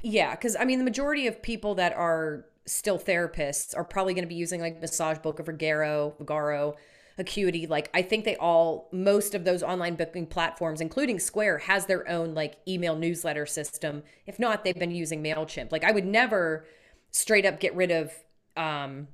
yeah, 0.01 0.31
because 0.31 0.55
I 0.55 0.65
mean, 0.65 0.79
the 0.79 0.85
majority 0.85 1.27
of 1.27 1.41
people 1.41 1.75
that 1.75 1.93
are 1.93 2.45
still 2.65 2.97
therapists 2.97 3.75
are 3.75 3.83
probably 3.83 4.13
going 4.13 4.23
to 4.23 4.29
be 4.29 4.35
using 4.35 4.61
like 4.61 4.81
Massage 4.81 5.17
Book 5.19 5.39
of 5.39 5.47
Vagaro, 5.47 6.17
Vagaro, 6.17 6.75
Acuity, 7.17 7.67
like 7.67 7.91
I 7.93 8.01
think 8.01 8.25
they 8.25 8.35
all 8.37 8.89
most 8.91 9.35
of 9.35 9.43
those 9.43 9.61
online 9.61 9.93
booking 9.95 10.25
platforms, 10.25 10.81
including 10.81 11.19
Square, 11.19 11.59
has 11.59 11.85
their 11.85 12.09
own 12.09 12.33
like 12.33 12.55
email 12.67 12.95
newsletter 12.95 13.45
system. 13.45 14.01
If 14.25 14.39
not, 14.39 14.63
they've 14.63 14.77
been 14.77 14.89
using 14.89 15.21
MailChimp. 15.21 15.71
Like 15.71 15.83
I 15.83 15.91
would 15.91 16.07
never 16.07 16.65
straight 17.11 17.45
up 17.45 17.59
get 17.59 17.75
rid 17.75 17.91
of 17.91 18.11
um 18.57 19.07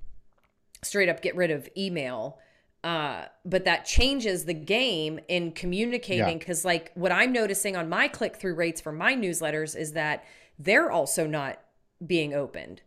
straight 0.81 1.09
up 1.09 1.21
get 1.21 1.35
rid 1.35 1.51
of 1.51 1.67
email. 1.77 2.39
Uh, 2.85 3.25
but 3.43 3.65
that 3.65 3.85
changes 3.85 4.45
the 4.45 4.53
game 4.53 5.19
in 5.27 5.51
communicating 5.51 6.39
because 6.39 6.63
yeah. 6.63 6.69
like 6.69 6.91
what 6.95 7.11
I'm 7.11 7.33
noticing 7.33 7.75
on 7.75 7.89
my 7.89 8.07
click 8.07 8.37
through 8.37 8.55
rates 8.55 8.79
for 8.79 8.93
my 8.93 9.13
newsletters 9.13 9.75
is 9.75 9.91
that 9.91 10.23
they're 10.57 10.89
also 10.89 11.27
not 11.27 11.59
being 12.05 12.33
opened. 12.33 12.81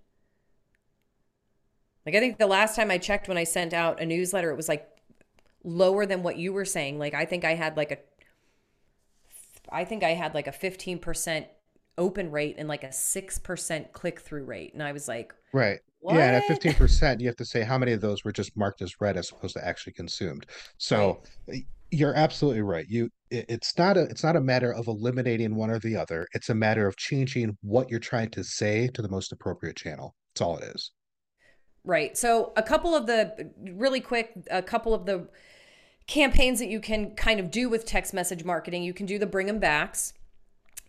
Like 2.04 2.14
I 2.14 2.20
think 2.20 2.38
the 2.38 2.46
last 2.46 2.76
time 2.76 2.90
I 2.90 2.98
checked 2.98 3.28
when 3.28 3.38
I 3.38 3.44
sent 3.44 3.72
out 3.72 4.00
a 4.00 4.06
newsletter, 4.06 4.50
it 4.50 4.56
was 4.56 4.68
like 4.68 4.88
lower 5.64 6.06
than 6.06 6.22
what 6.22 6.36
you 6.36 6.52
were 6.52 6.64
saying. 6.64 6.98
Like 6.98 7.14
I 7.14 7.24
think 7.24 7.44
I 7.44 7.54
had 7.54 7.76
like 7.76 7.90
a 7.90 7.98
I 9.70 9.84
think 9.84 10.02
I 10.02 10.10
had 10.10 10.34
like 10.34 10.46
a 10.46 10.52
15% 10.52 11.46
open 11.98 12.30
rate 12.30 12.56
and 12.58 12.68
like 12.68 12.84
a 12.84 12.88
6% 12.88 13.92
click 13.92 14.20
through 14.20 14.44
rate. 14.44 14.74
And 14.74 14.82
I 14.82 14.92
was 14.92 15.08
like, 15.08 15.34
right. 15.52 15.78
What? 16.00 16.16
Yeah, 16.16 16.32
and 16.32 16.36
at 16.36 16.60
15%, 16.60 17.20
you 17.20 17.28
have 17.28 17.36
to 17.36 17.44
say 17.44 17.62
how 17.62 17.78
many 17.78 17.92
of 17.92 18.00
those 18.00 18.24
were 18.24 18.32
just 18.32 18.56
marked 18.56 18.82
as 18.82 19.00
read 19.00 19.16
as 19.16 19.30
opposed 19.30 19.54
to 19.54 19.64
actually 19.64 19.92
consumed. 19.92 20.46
So 20.76 21.22
right. 21.46 21.64
you're 21.92 22.14
absolutely 22.14 22.62
right. 22.62 22.86
You 22.88 23.08
it's 23.30 23.78
not 23.78 23.96
a 23.96 24.02
it's 24.02 24.24
not 24.24 24.36
a 24.36 24.40
matter 24.40 24.72
of 24.74 24.88
eliminating 24.88 25.54
one 25.54 25.70
or 25.70 25.78
the 25.78 25.96
other. 25.96 26.26
It's 26.34 26.48
a 26.48 26.54
matter 26.54 26.88
of 26.88 26.96
changing 26.96 27.56
what 27.62 27.88
you're 27.88 28.00
trying 28.00 28.30
to 28.30 28.42
say 28.42 28.88
to 28.88 29.00
the 29.00 29.08
most 29.08 29.30
appropriate 29.30 29.76
channel. 29.76 30.16
That's 30.34 30.40
all 30.40 30.58
it 30.58 30.64
is. 30.74 30.90
Right. 31.84 32.16
So 32.16 32.52
a 32.56 32.62
couple 32.62 32.94
of 32.94 33.06
the 33.06 33.50
really 33.60 34.00
quick, 34.00 34.32
a 34.50 34.62
couple 34.62 34.94
of 34.94 35.04
the 35.04 35.28
campaigns 36.06 36.58
that 36.60 36.68
you 36.68 36.80
can 36.80 37.14
kind 37.14 37.40
of 37.40 37.50
do 37.50 37.68
with 37.68 37.86
text 37.86 38.14
message 38.14 38.44
marketing. 38.44 38.82
You 38.82 38.94
can 38.94 39.06
do 39.06 39.18
the 39.18 39.26
bring 39.26 39.46
them 39.46 39.58
backs. 39.58 40.12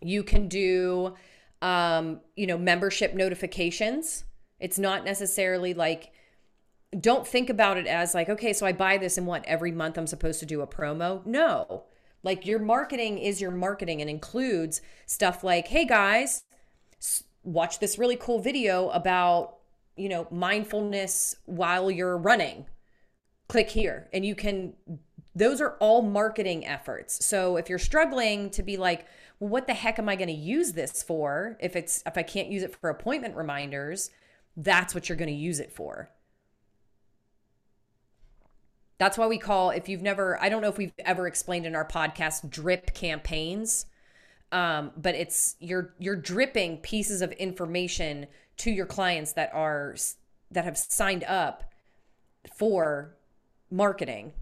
You 0.00 0.22
can 0.22 0.48
do, 0.48 1.14
um, 1.62 2.20
you 2.36 2.46
know, 2.46 2.58
membership 2.58 3.14
notifications. 3.14 4.24
It's 4.60 4.78
not 4.78 5.04
necessarily 5.04 5.74
like, 5.74 6.12
don't 7.00 7.26
think 7.26 7.50
about 7.50 7.76
it 7.76 7.86
as 7.86 8.14
like, 8.14 8.28
okay, 8.28 8.52
so 8.52 8.66
I 8.66 8.72
buy 8.72 8.98
this 8.98 9.18
and 9.18 9.26
what, 9.26 9.44
every 9.46 9.72
month 9.72 9.98
I'm 9.98 10.06
supposed 10.06 10.40
to 10.40 10.46
do 10.46 10.60
a 10.60 10.66
promo? 10.66 11.24
No. 11.26 11.84
Like 12.22 12.46
your 12.46 12.58
marketing 12.60 13.18
is 13.18 13.40
your 13.40 13.50
marketing 13.50 14.00
and 14.00 14.08
includes 14.08 14.80
stuff 15.06 15.42
like, 15.42 15.68
hey 15.68 15.86
guys, 15.86 16.44
watch 17.42 17.80
this 17.80 17.98
really 17.98 18.16
cool 18.16 18.38
video 18.38 18.90
about 18.90 19.56
you 19.96 20.08
know, 20.08 20.26
mindfulness 20.30 21.36
while 21.46 21.90
you're 21.90 22.16
running. 22.16 22.66
Click 23.48 23.70
here 23.70 24.08
and 24.12 24.24
you 24.24 24.34
can 24.34 24.74
those 25.34 25.60
are 25.60 25.76
all 25.80 26.02
marketing 26.02 26.64
efforts. 26.64 27.24
So 27.24 27.56
if 27.56 27.68
you're 27.68 27.78
struggling 27.78 28.50
to 28.50 28.62
be 28.62 28.76
like, 28.76 29.06
well, 29.40 29.50
what 29.50 29.66
the 29.66 29.74
heck 29.74 29.98
am 29.98 30.08
I 30.08 30.16
going 30.16 30.28
to 30.28 30.34
use 30.34 30.72
this 30.72 31.02
for? 31.02 31.56
If 31.60 31.74
it's 31.76 32.02
if 32.06 32.16
I 32.16 32.22
can't 32.22 32.48
use 32.48 32.62
it 32.62 32.76
for 32.76 32.88
appointment 32.88 33.36
reminders, 33.36 34.10
that's 34.56 34.94
what 34.94 35.08
you're 35.08 35.18
going 35.18 35.30
to 35.30 35.34
use 35.34 35.58
it 35.58 35.72
for. 35.72 36.10
That's 38.98 39.18
why 39.18 39.26
we 39.26 39.38
call 39.38 39.70
if 39.70 39.88
you've 39.88 40.02
never 40.02 40.40
I 40.40 40.48
don't 40.48 40.62
know 40.62 40.68
if 40.68 40.78
we've 40.78 40.92
ever 41.00 41.26
explained 41.26 41.66
in 41.66 41.74
our 41.74 41.86
podcast 41.86 42.48
drip 42.48 42.94
campaigns. 42.94 43.86
Um, 44.52 44.92
but 44.96 45.16
it's 45.16 45.56
you're 45.58 45.94
you're 45.98 46.14
dripping 46.14 46.78
pieces 46.78 47.22
of 47.22 47.32
information 47.32 48.28
to 48.58 48.70
your 48.70 48.86
clients 48.86 49.32
that 49.32 49.50
are 49.52 49.96
that 50.50 50.64
have 50.64 50.78
signed 50.78 51.24
up 51.24 51.64
for 52.56 53.16
marketing. 53.70 54.32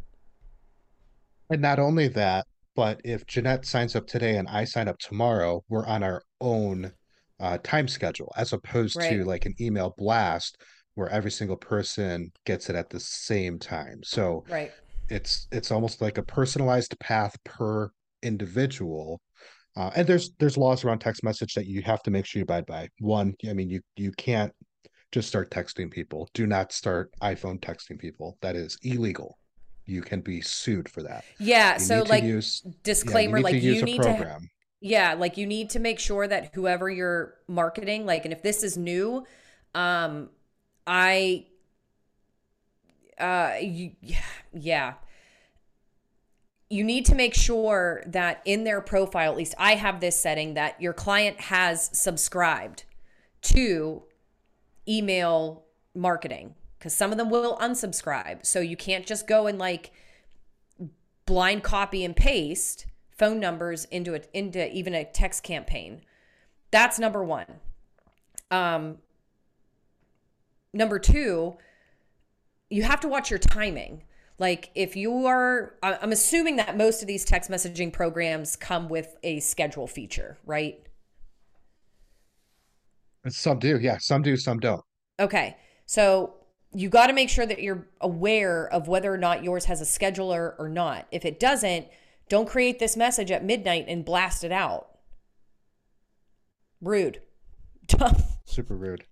And 1.51 1.63
not 1.63 1.79
only 1.79 2.09
that, 2.09 2.47
but 2.75 3.01
if 3.05 3.27
Jeanette 3.27 3.67
signs 3.67 3.95
up 3.97 4.07
today 4.07 4.37
and 4.37 4.49
I 4.49 4.65
sign 4.65 4.89
up 4.89 4.99
tomorrow, 4.99 5.63
we're 5.69 5.87
on 5.87 6.03
our 6.03 6.23
own 6.41 6.93
uh, 7.41 7.59
time 7.63 7.89
schedule 7.89 8.33
as 8.37 8.53
opposed 8.53 8.97
right. 8.97 9.11
to 9.11 9.25
like 9.25 9.47
an 9.47 9.55
email 9.61 9.95
blast 9.99 10.63
where 10.95 11.09
every 11.09 11.31
single 11.31 11.57
person 11.57 12.31
gets 12.45 12.71
it 12.71 12.77
at 12.77 12.91
the 12.91 13.01
same 13.01 13.59
time. 13.59 14.01
So 14.05 14.45
right. 14.49 14.73
it's 15.09 15.49
it's 15.51 15.71
almost 15.71 16.01
like 16.01 16.19
a 16.19 16.23
personalized 16.23 16.99
path 17.01 17.37
per 17.45 17.91
individual 18.23 19.21
Uh, 19.77 19.91
and 19.97 20.07
there's 20.07 20.33
there's 20.39 20.59
laws 20.59 20.85
around 20.85 20.99
text 20.99 21.25
message 21.25 21.55
that 21.55 21.67
you 21.67 21.83
have 21.83 22.03
to 22.03 22.11
make 22.11 22.27
sure 22.27 22.41
you 22.41 22.45
abide 22.45 22.67
by. 22.67 22.89
One, 23.01 23.35
I 23.49 23.53
mean, 23.55 23.71
you 23.71 23.81
you 23.97 24.13
can't 24.13 24.53
just 25.13 25.29
start 25.29 25.51
texting 25.51 25.91
people. 25.91 26.29
Do 26.35 26.47
not 26.47 26.73
start 26.73 27.11
iPhone 27.23 27.61
texting 27.61 27.99
people. 27.99 28.39
That 28.41 28.57
is 28.57 28.79
illegal. 28.83 29.39
You 29.85 30.03
can 30.03 30.21
be 30.21 30.41
sued 30.41 30.89
for 30.89 31.03
that. 31.03 31.25
Yeah. 31.39 31.75
You 31.75 31.81
so 31.81 32.03
like 32.03 32.25
use- 32.25 32.61
disclaimer, 32.83 33.39
yeah, 33.39 33.41
you 33.41 33.45
like 33.45 33.63
you 33.63 33.83
need 33.83 33.97
to 33.97 34.03
program. 34.03 34.49
Yeah, 34.81 35.15
like 35.15 35.37
you 35.37 35.47
need 35.47 35.71
to 35.71 35.79
make 35.79 36.01
sure 36.01 36.27
that 36.27 36.51
whoever 36.55 36.91
you're 36.91 37.35
marketing, 37.47 38.05
like, 38.05 38.25
and 38.25 38.33
if 38.33 38.43
this 38.43 38.65
is 38.65 38.77
new, 38.77 39.25
um, 39.77 40.29
I, 40.87 41.47
uh, 43.17 43.55
you, 43.61 43.93
yeah, 44.53 44.95
you 46.73 46.83
need 46.83 47.05
to 47.05 47.15
make 47.15 47.35
sure 47.35 48.03
that 48.07 48.41
in 48.47 48.65
their 48.65 48.81
profile, 48.81 49.31
at 49.31 49.37
least 49.37 49.55
I 49.59 49.75
have 49.75 50.01
this 50.01 50.19
setting 50.19 50.55
that 50.55 50.81
your 50.81 50.95
client 50.95 51.39
has 51.39 51.91
subscribed 51.93 52.85
to 53.43 54.05
email 54.89 55.65
marketing 55.95 56.55
because 56.79 56.95
some 56.95 57.13
of 57.13 57.19
them 57.19 57.29
will 57.29 57.59
unsubscribe. 57.59 58.47
So 58.47 58.61
you 58.61 58.79
can't 58.79 59.05
just 59.05 59.27
go 59.27 59.47
and 59.47 59.59
like 59.59 59.93
blind 61.27 61.63
copy 61.63 62.07
and 62.07 62.17
paste 62.17 62.87
phone 63.19 63.39
numbers 63.39 63.85
into 63.91 64.15
it 64.15 64.31
into 64.33 64.73
even 64.73 64.95
a 64.95 65.05
text 65.05 65.43
campaign. 65.43 66.01
That's 66.71 66.99
number 66.99 67.23
one. 67.23 67.61
Um, 68.51 68.97
number 70.73 70.99
two, 70.99 71.59
you 72.71 72.83
have 72.85 73.01
to 73.01 73.09
watch 73.09 73.29
your 73.29 73.39
timing. 73.39 74.05
Like 74.43 74.71
if 74.75 74.97
you 74.97 75.27
are, 75.27 75.77
I- 75.85 76.01
I'm 76.03 76.11
assuming 76.11 76.57
that 76.57 76.77
most 76.77 77.01
of 77.01 77.07
these 77.07 77.25
text 77.25 77.49
messaging 77.49 77.93
programs 77.93 78.57
come 78.57 78.89
with 78.89 79.15
a 79.23 79.39
schedule 79.39 79.87
feature, 79.87 80.37
right? 80.45 80.85
Some 83.29 83.61
do, 83.61 83.79
yeah. 83.81 83.99
Some 83.99 84.21
do, 84.21 84.37
some 84.37 84.59
don't. 84.59 84.83
Okay. 85.21 85.57
So 85.87 86.35
you 86.75 86.89
got 86.89 87.07
to 87.07 87.13
make 87.13 87.29
sure 87.29 87.47
that 87.47 87.63
you're 87.63 87.87
aware 88.01 88.67
of 88.67 88.89
whether 88.89 89.15
or 89.15 89.17
not 89.17 89.45
yours 89.45 89.67
has 89.67 89.81
a 89.81 89.85
scheduler 89.85 90.55
or 90.59 90.69
not. 90.69 91.07
If 91.13 91.25
it 91.25 91.39
doesn't, 91.39 91.87
don't 92.29 92.49
create 92.49 92.81
this 92.81 92.97
message 92.97 93.31
at 93.31 93.45
midnight 93.45 93.85
and 93.87 94.05
blast 94.05 94.43
it 94.43 94.51
out. 94.51 94.89
Rude. 96.81 97.23
Dumb. 97.87 98.17
Super 98.45 98.75
rude. 98.77 99.05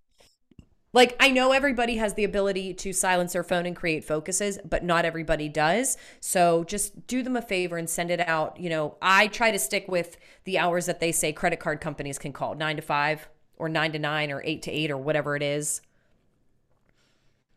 Like, 0.93 1.15
I 1.21 1.31
know 1.31 1.53
everybody 1.53 1.99
has 1.99 2.15
the 2.15 2.25
ability 2.25 2.75
to 2.75 2.93
silence 2.93 3.33
their 3.33 3.45
phone 3.45 3.65
and 3.65 3.77
create 3.77 4.05
focuses, 4.05 4.59
but 4.65 4.83
not 4.83 5.05
everybody 5.05 5.49
does. 5.49 5.97
So 6.19 6.65
just 6.65 7.07
do 7.07 7.23
them 7.23 7.37
a 7.37 7.43
favor 7.43 7.77
and 7.77 7.89
send 7.89 8.11
it 8.11 8.21
out. 8.21 8.59
You 8.59 8.71
know, 8.71 8.97
I 9.01 9.29
try 9.29 9.53
to 9.53 9.59
stick 9.59 9.87
with 9.87 10.17
the 10.45 10.59
hours 10.59 10.87
that 10.87 10.99
they 10.99 11.13
say 11.13 11.33
credit 11.33 11.61
card 11.61 11.81
companies 11.81 12.19
can 12.19 12.33
call 12.33 12.57
nine 12.57 12.75
to 12.75 12.83
five 12.83 13.29
or 13.57 13.69
nine 13.69 13.93
to 13.93 14.01
nine 14.01 14.33
or 14.33 14.43
eight 14.45 14.63
to 14.63 14.73
eight 14.73 14.91
or 14.91 14.99
whatever 14.99 15.37
it 15.37 15.45
is. 15.45 15.81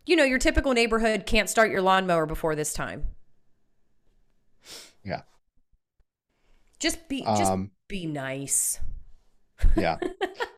You 0.06 0.16
know, 0.16 0.25
your 0.25 0.38
typical 0.38 0.74
neighborhood 0.74 1.25
can't 1.25 1.50
start 1.50 1.72
your 1.72 1.82
lawnmower 1.82 2.28
before 2.28 2.56
this 2.56 2.74
time. 2.74 3.08
Yeah. 5.04 5.22
Just 6.78 7.08
be, 7.08 7.24
just 7.24 7.52
Um, 7.52 7.72
be 7.88 8.06
nice. 8.06 8.80
Yeah. 9.77 9.98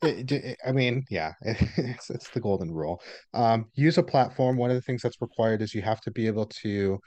It- 0.04 0.32
it- 0.32 0.58
i 0.66 0.72
mean 0.72 1.04
yeah 1.10 1.34
it's, 1.42 2.10
it's 2.10 2.30
the 2.30 2.40
golden 2.40 2.72
rule. 2.72 3.02
Um 3.34 3.66
use 3.74 3.98
a 3.98 4.04
platform. 4.04 4.58
One 4.58 4.70
of 4.70 4.76
the 4.76 4.82
things 4.82 5.02
that's 5.02 5.22
required 5.22 5.62
is 5.62 5.74
you 5.74 5.82
have 5.82 6.02
to 6.02 6.12
be 6.12 6.28
able 6.28 6.46
to 6.64 7.00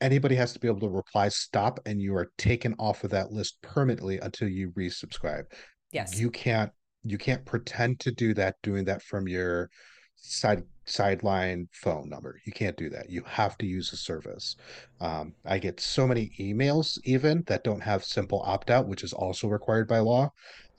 anybody 0.00 0.34
has 0.34 0.52
to 0.54 0.58
be 0.58 0.66
able 0.68 0.80
to 0.80 0.88
reply 0.88 1.28
stop 1.28 1.78
and 1.84 2.00
you 2.00 2.14
are 2.16 2.30
taken 2.38 2.74
off 2.78 3.04
of 3.04 3.10
that 3.10 3.30
list 3.32 3.60
permanently 3.62 4.18
until 4.18 4.48
you 4.48 4.70
resubscribe. 4.70 5.44
Yes. 5.92 6.18
you 6.18 6.30
can't 6.30 6.70
you 7.02 7.18
can't 7.18 7.44
pretend 7.44 8.00
to 8.00 8.10
do 8.12 8.32
that 8.34 8.56
doing 8.62 8.84
that 8.86 9.02
from 9.02 9.26
your 9.28 9.70
side 10.16 10.62
sideline 10.84 11.68
phone 11.72 12.08
number. 12.08 12.40
You 12.46 12.52
can't 12.52 12.76
do 12.76 12.90
that. 12.90 13.08
You 13.08 13.22
have 13.26 13.56
to 13.58 13.66
use 13.66 13.92
a 13.92 13.96
service. 13.96 14.56
Um, 15.00 15.34
i 15.44 15.58
get 15.58 15.78
so 15.80 16.06
many 16.06 16.30
emails 16.40 16.98
even 17.04 17.42
that 17.46 17.64
don't 17.64 17.80
have 17.82 18.04
simple 18.04 18.42
opt-out 18.44 18.88
which 18.88 19.04
is 19.04 19.12
also 19.12 19.46
required 19.48 19.88
by 19.88 19.98
law 19.98 20.30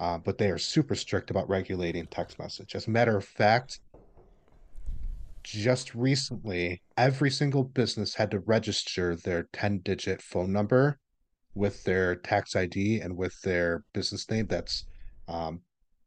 uh, 0.01 0.17
but 0.17 0.37
they 0.37 0.49
are 0.49 0.57
super 0.57 0.95
strict 0.95 1.29
about 1.29 1.47
regulating 1.47 2.05
text 2.07 2.37
message. 2.39 2.75
As 2.75 2.87
a 2.87 2.91
matter 2.91 3.15
of 3.15 3.23
fact 3.23 3.79
just 5.43 5.95
recently 5.95 6.81
every 6.97 7.31
single 7.31 7.63
business 7.63 8.13
had 8.13 8.29
to 8.31 8.39
register 8.41 9.15
their 9.15 9.47
10 9.53 9.79
digit 9.79 10.21
phone 10.21 10.51
number 10.51 10.99
with 11.55 11.83
their 11.83 12.15
tax 12.15 12.55
id 12.55 13.01
and 13.01 13.15
with 13.15 13.39
their 13.41 13.83
business 13.93 14.29
name 14.29 14.45
that's 14.47 14.85
um, 15.27 15.59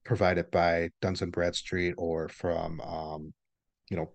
provided 0.04 0.50
by 0.50 0.88
Duns 1.00 1.22
and 1.22 1.32
Bradstreet 1.32 1.94
or 1.98 2.28
from 2.28 2.80
um, 2.80 3.32
you 3.90 3.96
know 3.96 4.10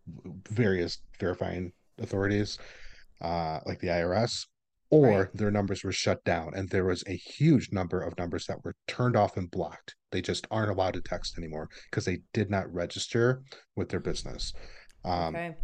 various 0.49 0.99
verifying 1.19 1.71
authorities 1.99 2.57
uh, 3.21 3.59
like 3.65 3.79
the 3.79 3.87
IRS, 3.87 4.45
or 4.91 5.29
Right. 5.29 5.29
their 5.33 5.51
numbers 5.51 5.83
were 5.83 5.91
shut 5.91 6.23
down, 6.23 6.53
and 6.55 6.69
there 6.69 6.85
was 6.85 7.03
a 7.07 7.15
huge 7.15 7.71
number 7.71 8.01
of 8.01 8.17
numbers 8.17 8.45
that 8.47 8.63
were 8.63 8.75
turned 8.87 9.15
off 9.15 9.37
and 9.37 9.49
blocked. 9.51 9.95
They 10.11 10.21
just 10.21 10.47
aren't 10.51 10.71
allowed 10.71 10.95
to 10.95 11.01
text 11.01 11.37
anymore 11.37 11.69
because 11.91 12.05
they 12.05 12.19
did 12.33 12.49
not 12.49 12.71
register 12.73 13.43
with 13.75 13.89
their 13.89 13.99
business. 13.99 14.53
Um, 15.03 15.35
okay. 15.35 15.57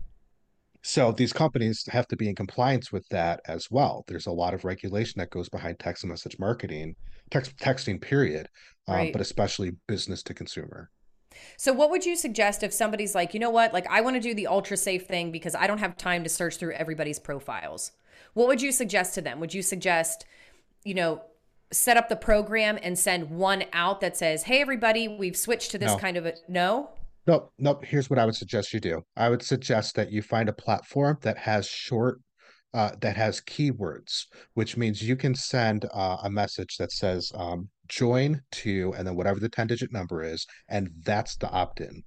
so 0.83 1.11
these 1.11 1.33
companies 1.33 1.83
have 1.89 2.07
to 2.07 2.15
be 2.15 2.29
in 2.29 2.35
compliance 2.35 2.91
with 2.91 3.07
that 3.09 3.41
as 3.47 3.67
well. 3.71 4.03
There's 4.07 4.27
a 4.27 4.31
lot 4.31 4.53
of 4.53 4.63
regulation 4.63 5.19
that 5.19 5.31
goes 5.31 5.49
behind 5.49 5.79
text 5.79 6.03
and 6.03 6.11
message 6.11 6.37
marketing, 6.39 6.95
text 7.31 7.57
texting, 7.57 7.99
period, 8.01 8.47
um, 8.87 9.07
Right. 9.07 9.11
but 9.11 9.21
especially 9.21 9.71
business 9.87 10.21
to 10.23 10.33
consumer. 10.33 10.91
So, 11.57 11.73
what 11.73 11.89
would 11.89 12.05
you 12.05 12.15
suggest 12.15 12.63
if 12.63 12.73
somebody's 12.73 13.13
like, 13.15 13.33
you 13.33 13.39
know 13.39 13.49
what, 13.49 13.73
like 13.73 13.87
I 13.87 14.01
want 14.01 14.15
to 14.15 14.19
do 14.21 14.33
the 14.33 14.47
ultra 14.47 14.77
safe 14.77 15.05
thing 15.05 15.31
because 15.31 15.55
I 15.55 15.67
don't 15.67 15.79
have 15.79 15.97
time 15.97 16.23
to 16.23 16.29
search 16.29 16.57
through 16.57 16.73
everybody's 16.73 17.19
profiles? 17.19 17.91
What 18.33 18.47
would 18.47 18.61
you 18.61 18.71
suggest 18.71 19.15
to 19.15 19.21
them? 19.21 19.39
Would 19.39 19.53
you 19.53 19.61
suggest, 19.61 20.25
you 20.83 20.93
know, 20.93 21.21
set 21.71 21.97
up 21.97 22.09
the 22.09 22.15
program 22.15 22.77
and 22.81 22.97
send 22.97 23.29
one 23.29 23.63
out 23.73 24.01
that 24.01 24.15
says, 24.15 24.43
hey, 24.43 24.61
everybody, 24.61 25.07
we've 25.07 25.37
switched 25.37 25.71
to 25.71 25.77
this 25.77 25.91
No. 25.91 25.97
kind 25.97 26.17
of 26.17 26.25
a 26.25 26.33
no? 26.47 26.91
Nope, 27.27 27.51
nope. 27.57 27.83
Here's 27.83 28.09
what 28.09 28.19
I 28.19 28.25
would 28.25 28.35
suggest 28.35 28.73
you 28.73 28.79
do. 28.79 29.01
I 29.15 29.29
would 29.29 29.41
suggest 29.41 29.95
that 29.95 30.11
you 30.11 30.21
find 30.21 30.47
a 30.47 30.53
platform 30.53 31.17
that 31.21 31.39
has 31.39 31.67
short, 31.67 32.19
uh, 32.73 32.91
that 33.01 33.17
has 33.17 33.41
keywords, 33.41 34.25
which 34.53 34.77
means 34.77 35.01
you 35.01 35.15
can 35.15 35.33
send 35.33 35.85
uh, 35.91 36.17
a 36.23 36.29
message 36.29 36.77
that 36.77 36.91
says 36.91 37.31
um, 37.33 37.69
join 37.87 38.41
to, 38.51 38.93
and 38.95 39.07
then 39.07 39.15
whatever 39.15 39.39
the 39.39 39.49
10 39.49 39.67
digit 39.67 39.91
number 39.91 40.23
is, 40.23 40.45
and 40.69 40.89
that's 41.03 41.35
the 41.37 41.49
opt 41.49 41.81
in. 41.81 42.03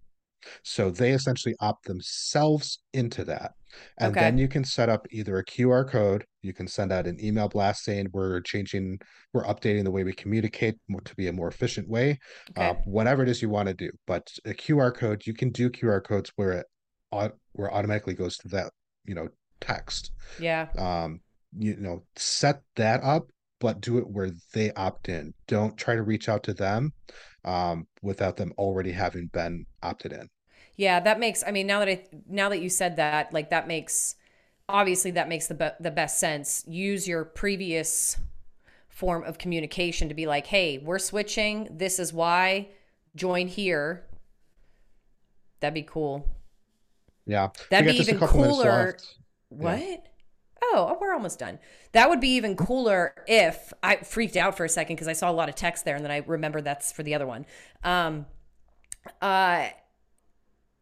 So 0.62 0.88
they 0.88 1.10
essentially 1.12 1.56
opt 1.58 1.86
themselves 1.86 2.78
into 2.92 3.24
that. 3.24 3.52
And 3.98 4.10
Okay. 4.10 4.20
then 4.20 4.38
you 4.38 4.48
can 4.48 4.64
set 4.64 4.88
up 4.88 5.06
either 5.10 5.38
a 5.38 5.44
QR 5.44 5.84
code, 5.84 6.24
you 6.42 6.52
can 6.52 6.68
send 6.68 6.92
out 6.92 7.06
an 7.06 7.18
email 7.22 7.48
blast 7.48 7.84
saying 7.84 8.08
we're 8.12 8.40
changing, 8.40 8.98
we're 9.32 9.44
updating 9.44 9.84
the 9.84 9.90
way 9.90 10.04
we 10.04 10.12
communicate 10.12 10.76
more, 10.88 11.00
to 11.02 11.14
be 11.14 11.26
a 11.28 11.32
more 11.32 11.48
efficient 11.48 11.88
way 11.88 12.18
uh, 12.56 12.74
whatever 12.84 13.22
it 13.22 13.28
is 13.28 13.42
you 13.42 13.48
want 13.48 13.68
to 13.68 13.74
do. 13.74 13.90
But 14.06 14.30
a 14.44 14.54
QR 14.54 14.92
code, 14.92 15.26
you 15.26 15.34
can 15.34 15.50
do 15.50 15.70
QR 15.70 16.00
codes 16.02 16.32
where 16.36 16.52
it 16.52 16.66
where 17.10 17.68
it 17.68 17.72
automatically 17.72 18.14
goes 18.14 18.36
to 18.38 18.48
that, 18.48 18.72
you 19.04 19.14
know, 19.14 19.28
text. 19.60 20.12
Yeah. 20.38 20.68
Um, 20.76 21.20
you 21.56 21.76
know, 21.76 22.04
set 22.16 22.62
that 22.76 23.02
up, 23.02 23.28
but 23.58 23.80
do 23.80 23.98
it 23.98 24.06
where 24.08 24.30
they 24.52 24.72
opt 24.72 25.08
in. 25.08 25.34
Don't 25.46 25.76
try 25.76 25.94
to 25.94 26.02
reach 26.02 26.28
out 26.28 26.42
to 26.44 26.54
them 26.54 26.92
um, 27.44 27.86
without 28.02 28.36
them 28.36 28.52
already 28.58 28.92
having 28.92 29.26
been 29.32 29.64
opted 29.82 30.12
in. 30.12 30.28
Yeah, 30.78 31.00
that 31.00 31.18
makes. 31.18 31.42
I 31.44 31.50
mean, 31.50 31.66
now 31.66 31.80
that 31.80 31.88
I 31.88 32.04
now 32.28 32.48
that 32.48 32.62
you 32.62 32.70
said 32.70 32.96
that, 32.96 33.34
like 33.34 33.50
that 33.50 33.66
makes 33.66 34.14
obviously 34.68 35.10
that 35.10 35.28
makes 35.28 35.48
the 35.48 35.54
be- 35.54 35.70
the 35.80 35.90
best 35.90 36.20
sense. 36.20 36.64
Use 36.68 37.08
your 37.08 37.24
previous 37.24 38.16
form 38.88 39.24
of 39.24 39.38
communication 39.38 40.08
to 40.08 40.14
be 40.14 40.26
like, 40.26 40.46
hey, 40.46 40.78
we're 40.78 41.00
switching. 41.00 41.68
This 41.70 41.98
is 41.98 42.12
why. 42.12 42.68
Join 43.16 43.48
here. 43.48 44.06
That'd 45.60 45.74
be 45.74 45.82
cool. 45.82 46.28
Yeah, 47.26 47.48
That'd 47.70 47.86
be 47.86 47.92
got 47.92 47.98
just 47.98 48.10
a 48.10 48.14
even 48.14 48.28
cooler. 48.28 48.96
What? 49.48 50.06
Oh, 50.62 50.96
we're 51.00 51.12
almost 51.12 51.40
done. 51.40 51.58
That 51.92 52.08
would 52.08 52.20
be 52.20 52.30
even 52.30 52.54
cooler 52.56 53.14
if 53.26 53.72
I 53.82 53.96
freaked 53.96 54.36
out 54.36 54.56
for 54.56 54.64
a 54.64 54.68
second 54.68 54.94
because 54.94 55.08
I 55.08 55.12
saw 55.12 55.28
a 55.28 55.32
lot 55.32 55.48
of 55.48 55.56
text 55.56 55.84
there 55.84 55.96
and 55.96 56.04
then 56.04 56.12
I 56.12 56.18
remembered 56.18 56.64
that's 56.64 56.92
for 56.92 57.02
the 57.02 57.14
other 57.14 57.26
one. 57.26 57.46
Um, 57.82 58.26
uh, 59.20 59.68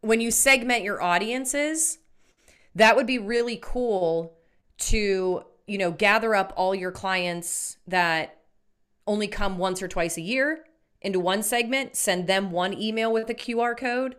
when 0.06 0.20
you 0.20 0.30
segment 0.30 0.82
your 0.82 1.02
audiences, 1.02 1.98
that 2.74 2.96
would 2.96 3.06
be 3.06 3.18
really 3.18 3.58
cool 3.60 4.36
to, 4.78 5.42
you 5.66 5.78
know, 5.78 5.90
gather 5.90 6.34
up 6.34 6.52
all 6.56 6.74
your 6.74 6.92
clients 6.92 7.78
that 7.86 8.38
only 9.06 9.28
come 9.28 9.58
once 9.58 9.82
or 9.82 9.88
twice 9.88 10.16
a 10.16 10.20
year 10.20 10.64
into 11.00 11.20
one 11.20 11.42
segment, 11.42 11.96
send 11.96 12.26
them 12.26 12.50
one 12.50 12.74
email 12.74 13.12
with 13.12 13.28
a 13.30 13.34
QR 13.34 13.76
code. 13.76 14.16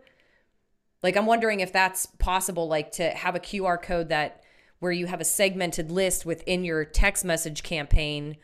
Like 1.02 1.16
I'm 1.16 1.26
wondering 1.26 1.60
if 1.60 1.72
that's 1.72 2.06
possible 2.06 2.66
like 2.68 2.92
to 2.92 3.10
have 3.10 3.34
a 3.34 3.40
QR 3.40 3.80
code 3.80 4.08
that 4.08 4.42
where 4.80 4.92
you 4.92 5.06
have 5.06 5.20
a 5.20 5.24
segmented 5.24 5.90
list 5.90 6.24
within 6.24 6.64
your 6.64 6.84
text 6.84 7.24
message 7.24 7.62
campaign 7.62 8.36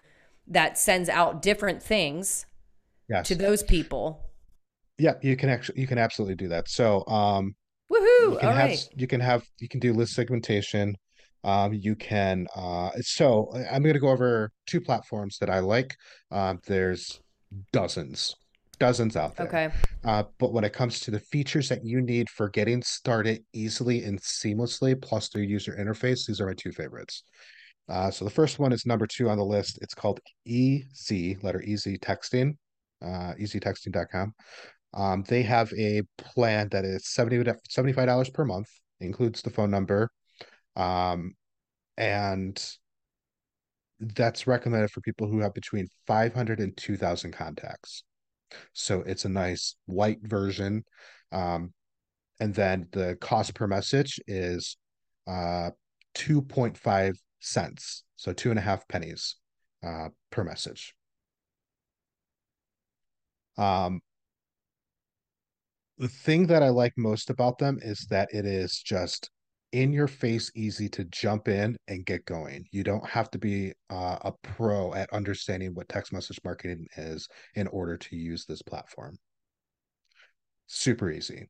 that 0.46 0.76
sends 0.78 1.08
out 1.08 1.42
different 1.42 1.82
things 1.82 2.46
Yes. 3.08 3.28
to 3.28 3.34
those 3.34 3.62
people. 3.62 4.30
Yeah, 4.98 5.14
you 5.22 5.36
can 5.36 5.48
actually 5.48 5.80
you 5.80 5.86
can 5.86 5.98
absolutely 5.98 6.36
do 6.36 6.48
that. 6.48 6.68
So 6.68 7.06
um 7.06 7.54
you 7.90 7.96
Woohoo! 7.98 8.40
can 8.40 8.48
All 8.48 8.54
have 8.54 8.70
right. 8.70 8.88
you 8.94 9.06
can 9.06 9.20
have 9.20 9.44
you 9.58 9.68
can 9.68 9.80
do 9.80 9.92
list 9.92 10.14
segmentation. 10.14 10.96
Um, 11.42 11.74
you 11.74 11.94
can 11.94 12.46
uh 12.56 12.90
so 13.00 13.52
I'm 13.70 13.82
gonna 13.82 13.98
go 13.98 14.08
over 14.08 14.50
two 14.66 14.80
platforms 14.80 15.38
that 15.38 15.50
I 15.50 15.58
like. 15.58 15.94
Um, 16.30 16.60
there's 16.66 17.20
dozens, 17.72 18.34
dozens 18.78 19.16
out 19.16 19.36
there. 19.36 19.46
Okay. 19.46 19.70
Uh, 20.04 20.24
but 20.38 20.52
when 20.52 20.64
it 20.64 20.72
comes 20.72 21.00
to 21.00 21.10
the 21.10 21.20
features 21.20 21.68
that 21.68 21.84
you 21.84 22.00
need 22.00 22.30
for 22.30 22.48
getting 22.48 22.82
started 22.82 23.44
easily 23.52 24.04
and 24.04 24.20
seamlessly, 24.20 25.00
plus 25.00 25.28
their 25.28 25.42
user 25.42 25.76
interface, 25.78 26.26
these 26.26 26.40
are 26.40 26.46
my 26.46 26.54
two 26.54 26.72
favorites. 26.72 27.24
Uh, 27.88 28.10
so 28.10 28.24
the 28.24 28.30
first 28.30 28.58
one 28.58 28.72
is 28.72 28.86
number 28.86 29.06
two 29.06 29.28
on 29.28 29.36
the 29.36 29.44
list. 29.44 29.78
It's 29.82 29.94
called 29.94 30.20
EZ, 30.48 31.36
letter 31.42 31.62
EZ 31.66 31.84
Texting, 31.98 32.56
uh, 33.02 33.34
eztexting.com. 33.38 34.34
Um, 34.94 35.24
they 35.26 35.42
have 35.42 35.72
a 35.76 36.02
plan 36.18 36.68
that 36.70 36.84
is 36.84 37.08
70 37.08 37.38
$75 37.68 38.32
per 38.32 38.44
month, 38.44 38.68
includes 39.00 39.42
the 39.42 39.50
phone 39.50 39.70
number. 39.70 40.10
Um, 40.76 41.34
and 41.96 42.62
that's 44.00 44.46
recommended 44.46 44.90
for 44.90 45.00
people 45.00 45.28
who 45.28 45.40
have 45.40 45.54
between 45.54 45.88
500 46.06 46.60
and 46.60 46.76
2000 46.76 47.32
contacts. 47.32 48.04
So 48.72 49.00
it's 49.00 49.24
a 49.24 49.28
nice 49.28 49.76
light 49.88 50.18
version. 50.22 50.84
Um, 51.32 51.72
and 52.40 52.54
then 52.54 52.88
the 52.92 53.16
cost 53.20 53.54
per 53.54 53.66
message 53.66 54.20
is 54.26 54.76
uh 55.26 55.70
2.5 56.14 57.14
cents. 57.40 58.04
So 58.16 58.32
two 58.32 58.50
and 58.50 58.58
a 58.58 58.62
half 58.62 58.86
pennies 58.88 59.36
uh, 59.84 60.08
per 60.30 60.44
message. 60.44 60.94
Um, 63.56 64.00
the 65.98 66.08
thing 66.08 66.46
that 66.48 66.62
I 66.62 66.68
like 66.70 66.92
most 66.96 67.30
about 67.30 67.58
them 67.58 67.78
is 67.82 68.06
that 68.10 68.28
it 68.32 68.44
is 68.46 68.80
just 68.82 69.30
in 69.72 69.92
your 69.92 70.06
face 70.06 70.50
easy 70.54 70.88
to 70.88 71.04
jump 71.06 71.48
in 71.48 71.76
and 71.88 72.06
get 72.06 72.24
going. 72.26 72.64
You 72.70 72.84
don't 72.84 73.06
have 73.08 73.30
to 73.32 73.38
be 73.38 73.72
uh, 73.90 74.18
a 74.22 74.32
pro 74.42 74.94
at 74.94 75.12
understanding 75.12 75.74
what 75.74 75.88
text 75.88 76.12
message 76.12 76.38
marketing 76.44 76.86
is 76.96 77.28
in 77.56 77.66
order 77.68 77.96
to 77.96 78.16
use 78.16 78.44
this 78.44 78.62
platform. 78.62 79.16
Super 80.66 81.10
easy. 81.10 81.48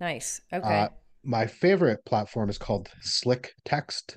Nice. 0.00 0.40
Uh, 0.52 0.56
Okay. 0.56 0.88
my 1.24 1.46
favorite 1.46 2.04
platform 2.04 2.48
is 2.48 2.58
called 2.58 2.88
Slick 3.02 3.52
Text, 3.64 4.16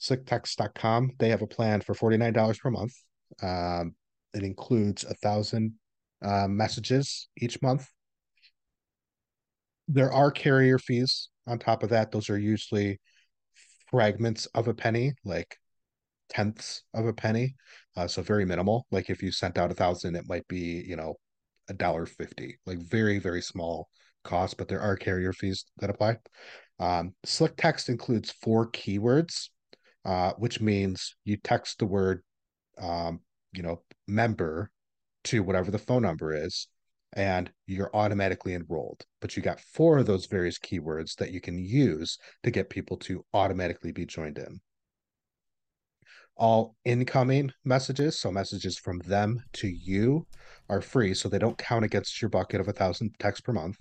slicktext.com. 0.00 1.12
They 1.18 1.30
have 1.30 1.42
a 1.42 1.46
plan 1.46 1.80
for 1.80 1.94
$49 1.94 2.60
per 2.60 2.70
month. 2.70 2.92
Um, 3.42 3.94
it 4.34 4.42
includes 4.42 5.04
a 5.04 5.14
thousand 5.14 5.74
uh, 6.22 6.46
messages 6.48 7.28
each 7.36 7.60
month 7.62 7.88
there 9.88 10.12
are 10.12 10.30
carrier 10.30 10.78
fees 10.78 11.30
on 11.46 11.58
top 11.58 11.82
of 11.82 11.88
that. 11.90 12.12
Those 12.12 12.30
are 12.30 12.38
usually 12.38 13.00
fragments 13.90 14.46
of 14.54 14.68
a 14.68 14.74
penny, 14.74 15.14
like 15.24 15.56
tenths 16.28 16.82
of 16.94 17.06
a 17.06 17.12
penny. 17.12 17.54
Uh, 17.96 18.06
so 18.06 18.22
very 18.22 18.44
minimal. 18.44 18.86
Like 18.90 19.10
if 19.10 19.22
you 19.22 19.32
sent 19.32 19.58
out 19.58 19.70
a 19.70 19.74
thousand, 19.74 20.14
it 20.14 20.28
might 20.28 20.46
be, 20.46 20.84
you 20.86 20.94
know, 20.94 21.14
a 21.68 21.74
dollar 21.74 22.06
fifty, 22.06 22.58
like 22.66 22.78
very, 22.78 23.18
very 23.18 23.42
small 23.42 23.88
cost, 24.24 24.56
but 24.58 24.68
there 24.68 24.80
are 24.80 24.96
carrier 24.96 25.32
fees 25.32 25.64
that 25.78 25.90
apply. 25.90 26.16
Um, 26.78 27.14
Slick 27.24 27.56
text 27.56 27.88
includes 27.88 28.30
four 28.42 28.70
keywords, 28.70 29.48
uh, 30.04 30.32
which 30.38 30.60
means 30.60 31.16
you 31.24 31.38
text 31.42 31.78
the 31.78 31.86
word, 31.86 32.22
um, 32.80 33.20
you 33.52 33.62
know, 33.62 33.82
member 34.06 34.70
to 35.24 35.42
whatever 35.42 35.70
the 35.70 35.78
phone 35.78 36.02
number 36.02 36.34
is, 36.34 36.68
and 37.14 37.50
you're 37.66 37.94
automatically 37.94 38.54
enrolled. 38.54 39.04
But 39.20 39.36
you 39.36 39.42
got 39.42 39.60
four 39.60 39.98
of 39.98 40.06
those 40.06 40.26
various 40.26 40.58
keywords 40.58 41.16
that 41.16 41.30
you 41.30 41.40
can 41.40 41.58
use 41.58 42.18
to 42.42 42.50
get 42.50 42.70
people 42.70 42.96
to 42.98 43.24
automatically 43.32 43.92
be 43.92 44.06
joined 44.06 44.38
in. 44.38 44.60
All 46.36 46.76
incoming 46.84 47.52
messages, 47.64 48.18
so 48.20 48.30
messages 48.30 48.78
from 48.78 49.00
them 49.00 49.42
to 49.54 49.68
you, 49.68 50.26
are 50.68 50.80
free, 50.80 51.14
so 51.14 51.28
they 51.28 51.38
don't 51.38 51.58
count 51.58 51.84
against 51.84 52.20
your 52.22 52.28
bucket 52.28 52.60
of 52.60 52.68
a 52.68 52.72
thousand 52.72 53.10
texts 53.18 53.40
per 53.40 53.52
month. 53.52 53.78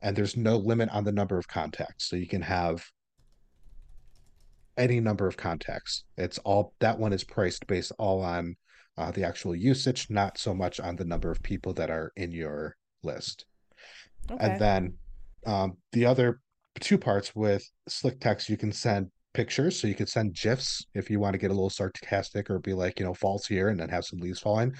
And 0.00 0.16
there's 0.16 0.36
no 0.36 0.56
limit 0.56 0.88
on 0.90 1.04
the 1.04 1.12
number 1.12 1.36
of 1.36 1.48
contacts, 1.48 2.08
so 2.08 2.16
you 2.16 2.28
can 2.28 2.42
have 2.42 2.86
any 4.78 5.00
number 5.00 5.26
of 5.26 5.36
contacts. 5.36 6.04
It's 6.16 6.38
all 6.38 6.72
that 6.78 6.98
one 6.98 7.12
is 7.12 7.24
priced 7.24 7.66
based 7.66 7.92
all 7.98 8.22
on 8.22 8.56
uh, 8.98 9.10
the 9.12 9.24
actual 9.24 9.54
usage, 9.54 10.08
not 10.10 10.36
so 10.36 10.52
much 10.52 10.80
on 10.80 10.96
the 10.96 11.04
number 11.04 11.30
of 11.30 11.42
people 11.42 11.72
that 11.74 11.90
are 11.90 12.12
in 12.16 12.32
your 12.32 12.76
list. 13.02 13.46
Okay. 14.30 14.44
And 14.44 14.60
then 14.60 14.94
um, 15.46 15.74
the 15.92 16.04
other 16.04 16.40
two 16.80 16.98
parts 16.98 17.34
with 17.34 17.64
Slick 17.88 18.20
Text, 18.20 18.48
you 18.48 18.56
can 18.56 18.72
send 18.72 19.10
pictures. 19.34 19.80
So 19.80 19.86
you 19.86 19.94
could 19.94 20.08
send 20.08 20.34
GIFs 20.34 20.84
if 20.94 21.08
you 21.10 21.20
want 21.20 21.34
to 21.34 21.38
get 21.38 21.50
a 21.50 21.54
little 21.54 21.70
sarcastic 21.70 22.50
or 22.50 22.58
be 22.58 22.74
like, 22.74 22.98
you 22.98 23.06
know, 23.06 23.14
falls 23.14 23.46
here 23.46 23.68
and 23.68 23.78
then 23.78 23.88
have 23.88 24.04
some 24.04 24.18
leaves 24.18 24.40
falling. 24.40 24.74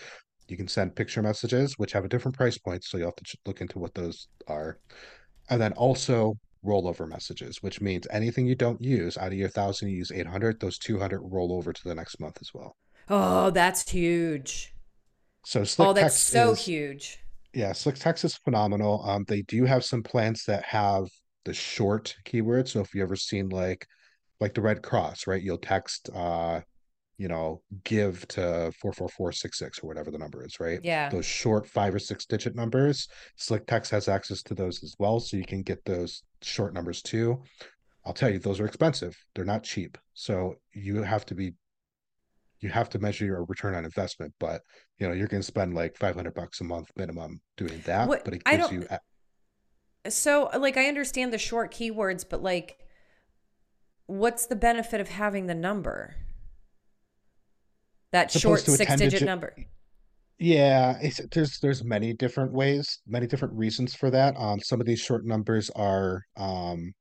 You 0.48 0.56
can 0.56 0.68
send 0.68 0.96
picture 0.96 1.22
messages, 1.22 1.74
which 1.78 1.92
have 1.92 2.04
a 2.04 2.08
different 2.08 2.36
price 2.36 2.58
point. 2.58 2.82
So 2.82 2.98
you'll 2.98 3.08
have 3.08 3.16
to 3.16 3.36
look 3.46 3.60
into 3.60 3.78
what 3.78 3.94
those 3.94 4.28
are. 4.48 4.78
And 5.50 5.60
then 5.60 5.72
also 5.74 6.34
rollover 6.64 7.08
messages, 7.08 7.62
which 7.62 7.80
means 7.80 8.06
anything 8.10 8.46
you 8.46 8.54
don't 8.54 8.82
use 8.82 9.16
out 9.16 9.28
of 9.28 9.34
your 9.34 9.48
thousand, 9.48 9.90
you 9.90 9.98
use 9.98 10.10
800, 10.10 10.58
those 10.58 10.78
200 10.78 11.20
roll 11.22 11.52
over 11.52 11.72
to 11.72 11.84
the 11.84 11.94
next 11.94 12.18
month 12.18 12.38
as 12.40 12.50
well. 12.52 12.76
Oh, 13.10 13.50
that's 13.50 13.88
huge. 13.90 14.74
So 15.44 15.64
Slick 15.64 15.88
Oh, 15.88 15.92
that's 15.92 16.16
so 16.16 16.52
is 16.52 16.64
huge. 16.66 17.18
yeah, 17.54 17.72
Slick 17.72 17.96
Text 17.96 18.24
is 18.24 18.36
phenomenal. 18.36 19.02
Um, 19.04 19.24
they 19.26 19.42
do 19.42 19.64
have 19.64 19.84
some 19.84 20.02
plants 20.02 20.44
that 20.44 20.64
have 20.64 21.08
the 21.44 21.54
short 21.54 22.14
keyword. 22.24 22.68
So 22.68 22.80
if 22.80 22.94
you 22.94 23.02
ever 23.02 23.16
seen 23.16 23.48
like 23.48 23.86
like 24.40 24.54
the 24.54 24.60
Red 24.60 24.82
Cross, 24.82 25.26
right? 25.26 25.42
You'll 25.42 25.58
text 25.58 26.10
uh, 26.14 26.60
you 27.16 27.26
know, 27.26 27.60
give 27.82 28.26
to 28.28 28.70
44466 28.80 29.80
or 29.82 29.88
whatever 29.88 30.10
the 30.12 30.18
number 30.18 30.44
is, 30.44 30.60
right? 30.60 30.78
Yeah. 30.84 31.08
Those 31.08 31.26
short 31.26 31.66
five 31.66 31.92
or 31.94 31.98
six 31.98 32.24
digit 32.26 32.54
numbers. 32.54 33.08
Slick 33.36 33.66
Text 33.66 33.90
has 33.90 34.06
access 34.08 34.40
to 34.44 34.54
those 34.54 34.84
as 34.84 34.94
well. 35.00 35.18
So 35.18 35.36
you 35.36 35.44
can 35.44 35.62
get 35.62 35.84
those 35.84 36.22
short 36.42 36.74
numbers 36.74 37.02
too. 37.02 37.42
I'll 38.06 38.12
tell 38.12 38.30
you, 38.30 38.38
those 38.38 38.60
are 38.60 38.66
expensive. 38.66 39.16
They're 39.34 39.44
not 39.44 39.64
cheap. 39.64 39.98
So 40.14 40.54
you 40.72 41.02
have 41.02 41.26
to 41.26 41.34
be 41.34 41.54
you 42.60 42.68
have 42.70 42.88
to 42.90 42.98
measure 42.98 43.24
your 43.24 43.44
return 43.44 43.74
on 43.74 43.84
investment, 43.84 44.32
but 44.40 44.62
you 44.98 45.06
know, 45.06 45.14
you're 45.14 45.28
going 45.28 45.42
to 45.42 45.46
spend 45.46 45.74
like 45.74 45.96
500 45.96 46.34
bucks 46.34 46.60
a 46.60 46.64
month 46.64 46.90
minimum 46.96 47.40
doing 47.56 47.80
that, 47.86 48.08
What 48.08 48.24
but 48.24 48.34
it 48.34 48.44
gives 48.44 48.72
you 48.72 48.86
so 50.08 50.48
like 50.58 50.76
I 50.76 50.86
understand 50.86 51.32
the 51.32 51.38
short 51.38 51.72
keywords, 51.72 52.24
but 52.28 52.42
like 52.42 52.78
what's 54.06 54.46
the 54.46 54.56
benefit 54.56 55.00
of 55.00 55.08
having 55.08 55.46
the 55.46 55.54
number? 55.54 56.16
That 58.12 58.30
short 58.30 58.60
supposed 58.60 58.66
to 58.66 58.72
a 58.72 58.76
six 58.76 58.88
10 58.88 58.98
digit 58.98 59.10
digit 59.12 59.26
number. 59.26 59.54
yeah 60.38 60.98
it's, 61.02 61.20
there's 61.32 61.58
there's 61.58 61.84
many 61.84 62.12
different 62.14 62.52
ways 62.52 63.00
many 63.06 63.26
different 63.26 63.52
reasons 63.54 63.94
for 63.94 64.10
that 64.10 64.34
um 64.38 64.60
some 64.60 64.80
of 64.80 64.86
these 64.86 65.00
short 65.00 65.26
numbers 65.26 65.68
are 65.76 66.22
um 66.36 66.92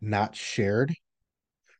not 0.00 0.34
shared 0.34 0.94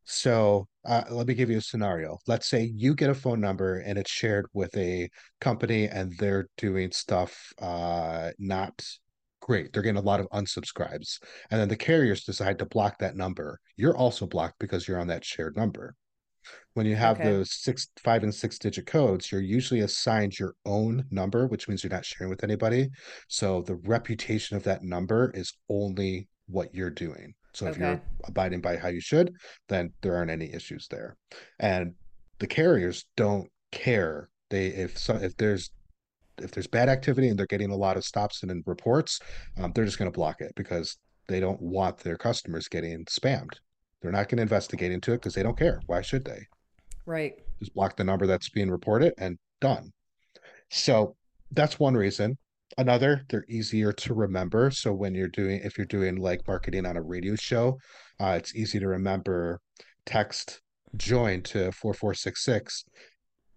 so 0.05 0.67
uh, 0.87 1.05
let 1.11 1.27
me 1.27 1.35
give 1.35 1.51
you 1.51 1.59
a 1.59 1.63
scenario 1.63 2.19
let's 2.27 2.49
say 2.49 2.71
you 2.75 2.95
get 2.95 3.11
a 3.11 3.15
phone 3.15 3.41
number 3.41 3.79
and 3.81 3.99
it's 3.99 4.11
shared 4.11 4.47
with 4.53 4.75
a 4.77 5.09
company 5.41 5.87
and 5.89 6.13
they're 6.19 6.49
doing 6.57 6.91
stuff 6.91 7.53
uh 7.61 8.31
not 8.39 8.85
great 9.41 9.73
they're 9.73 9.83
getting 9.83 9.99
a 9.99 10.01
lot 10.01 10.21
of 10.21 10.29
unsubscribes 10.31 11.19
and 11.51 11.61
then 11.61 11.69
the 11.69 11.77
carriers 11.77 12.25
decide 12.25 12.59
to 12.59 12.67
block 12.67 12.99
that 12.99 13.17
number 13.17 13.61
you're 13.77 13.97
also 13.97 14.27
blocked 14.27 14.59
because 14.59 14.89
you're 14.89 15.01
on 15.01 15.07
that 15.07 15.25
shared 15.25 15.57
number 15.57 15.95
when 16.75 16.87
you 16.87 16.95
have 16.95 17.19
Okay. 17.19 17.25
those 17.25 17.53
six, 17.53 17.89
five, 18.05 18.23
and 18.23 18.35
six 18.35 18.59
digit 18.59 18.87
codes, 18.87 19.33
you're 19.33 19.41
usually 19.41 19.81
assigned 19.81 20.39
your 20.39 20.55
own 20.65 21.05
number, 21.11 21.47
which 21.47 21.69
means 21.69 21.83
you're 21.83 21.91
not 21.91 22.05
sharing 22.05 22.31
with 22.31 22.45
anybody. 22.45 22.89
So 23.29 23.63
the 23.63 23.77
reputation 23.77 24.57
of 24.57 24.63
that 24.65 24.83
number 24.83 25.31
is 25.35 25.55
only 25.69 26.29
what 26.47 26.75
you're 26.75 26.91
doing. 26.91 27.35
So 27.57 27.67
if 27.69 27.79
you're 27.79 28.03
abiding 28.25 28.61
by 28.61 28.77
how 28.77 28.89
you 28.89 29.01
should, 29.01 29.35
then 29.69 29.91
there 30.03 30.15
aren't 30.15 30.31
any 30.31 30.53
issues 30.53 30.89
there. 30.91 31.17
And 31.59 31.95
the 32.39 32.47
carriers 32.47 33.07
don't 33.17 33.49
care. 33.73 34.29
They 34.51 34.67
if 34.67 34.99
so 34.99 35.15
if 35.15 35.35
there's 35.39 35.71
if 36.37 36.51
there's 36.51 36.67
bad 36.67 36.91
activity 36.91 37.29
and 37.29 37.39
they're 37.39 37.47
getting 37.47 37.71
a 37.71 37.77
lot 37.77 37.97
of 37.97 38.05
stops 38.05 38.43
and 38.43 38.63
reports, 38.67 39.21
um, 39.57 39.73
they're 39.75 39.87
just 39.87 39.99
going 39.99 40.11
to 40.11 40.15
block 40.15 40.43
it 40.43 40.53
because 40.55 40.99
they 41.29 41.41
don't 41.41 41.61
want 41.63 41.97
their 41.99 42.19
customers 42.19 42.69
getting 42.69 43.07
spammed. 43.07 43.55
They're 44.03 44.13
not 44.13 44.29
going 44.29 44.37
to 44.37 44.43
investigate 44.43 44.93
into 44.93 45.13
it 45.13 45.17
because 45.17 45.35
they 45.35 45.43
don't 45.43 45.59
care. 45.59 45.81
Why 45.87 46.03
should 46.03 46.27
they? 46.27 46.47
Right. 47.07 47.35
just 47.59 47.73
block 47.75 47.97
the 47.97 48.05
number 48.05 48.27
that's 48.27 48.51
being 48.51 48.71
reported 48.71 49.15
and 49.17 49.39
done. 49.63 49.93
So 50.69 51.17
that's 51.53 51.81
one 51.81 51.95
reason. 51.95 52.37
Another, 52.79 53.25
they're 53.29 53.45
easier 53.49 53.93
to 53.93 54.15
remember. 54.15 54.71
So 54.71 54.93
when 54.93 55.15
you're 55.15 55.29
doing, 55.29 55.61
if 55.63 55.79
you're 55.79 55.87
doing 55.87 56.17
like 56.17 56.47
marketing 56.47 56.85
on 56.85 56.97
a 56.97 57.03
radio 57.03 57.37
show, 57.37 57.79
uh, 58.21 58.35
it's 58.39 58.55
easy 58.55 58.79
to 58.79 58.89
remember 58.89 59.61
text 60.05 60.61
join 60.97 61.43
to 61.43 61.73
4466 61.73 62.85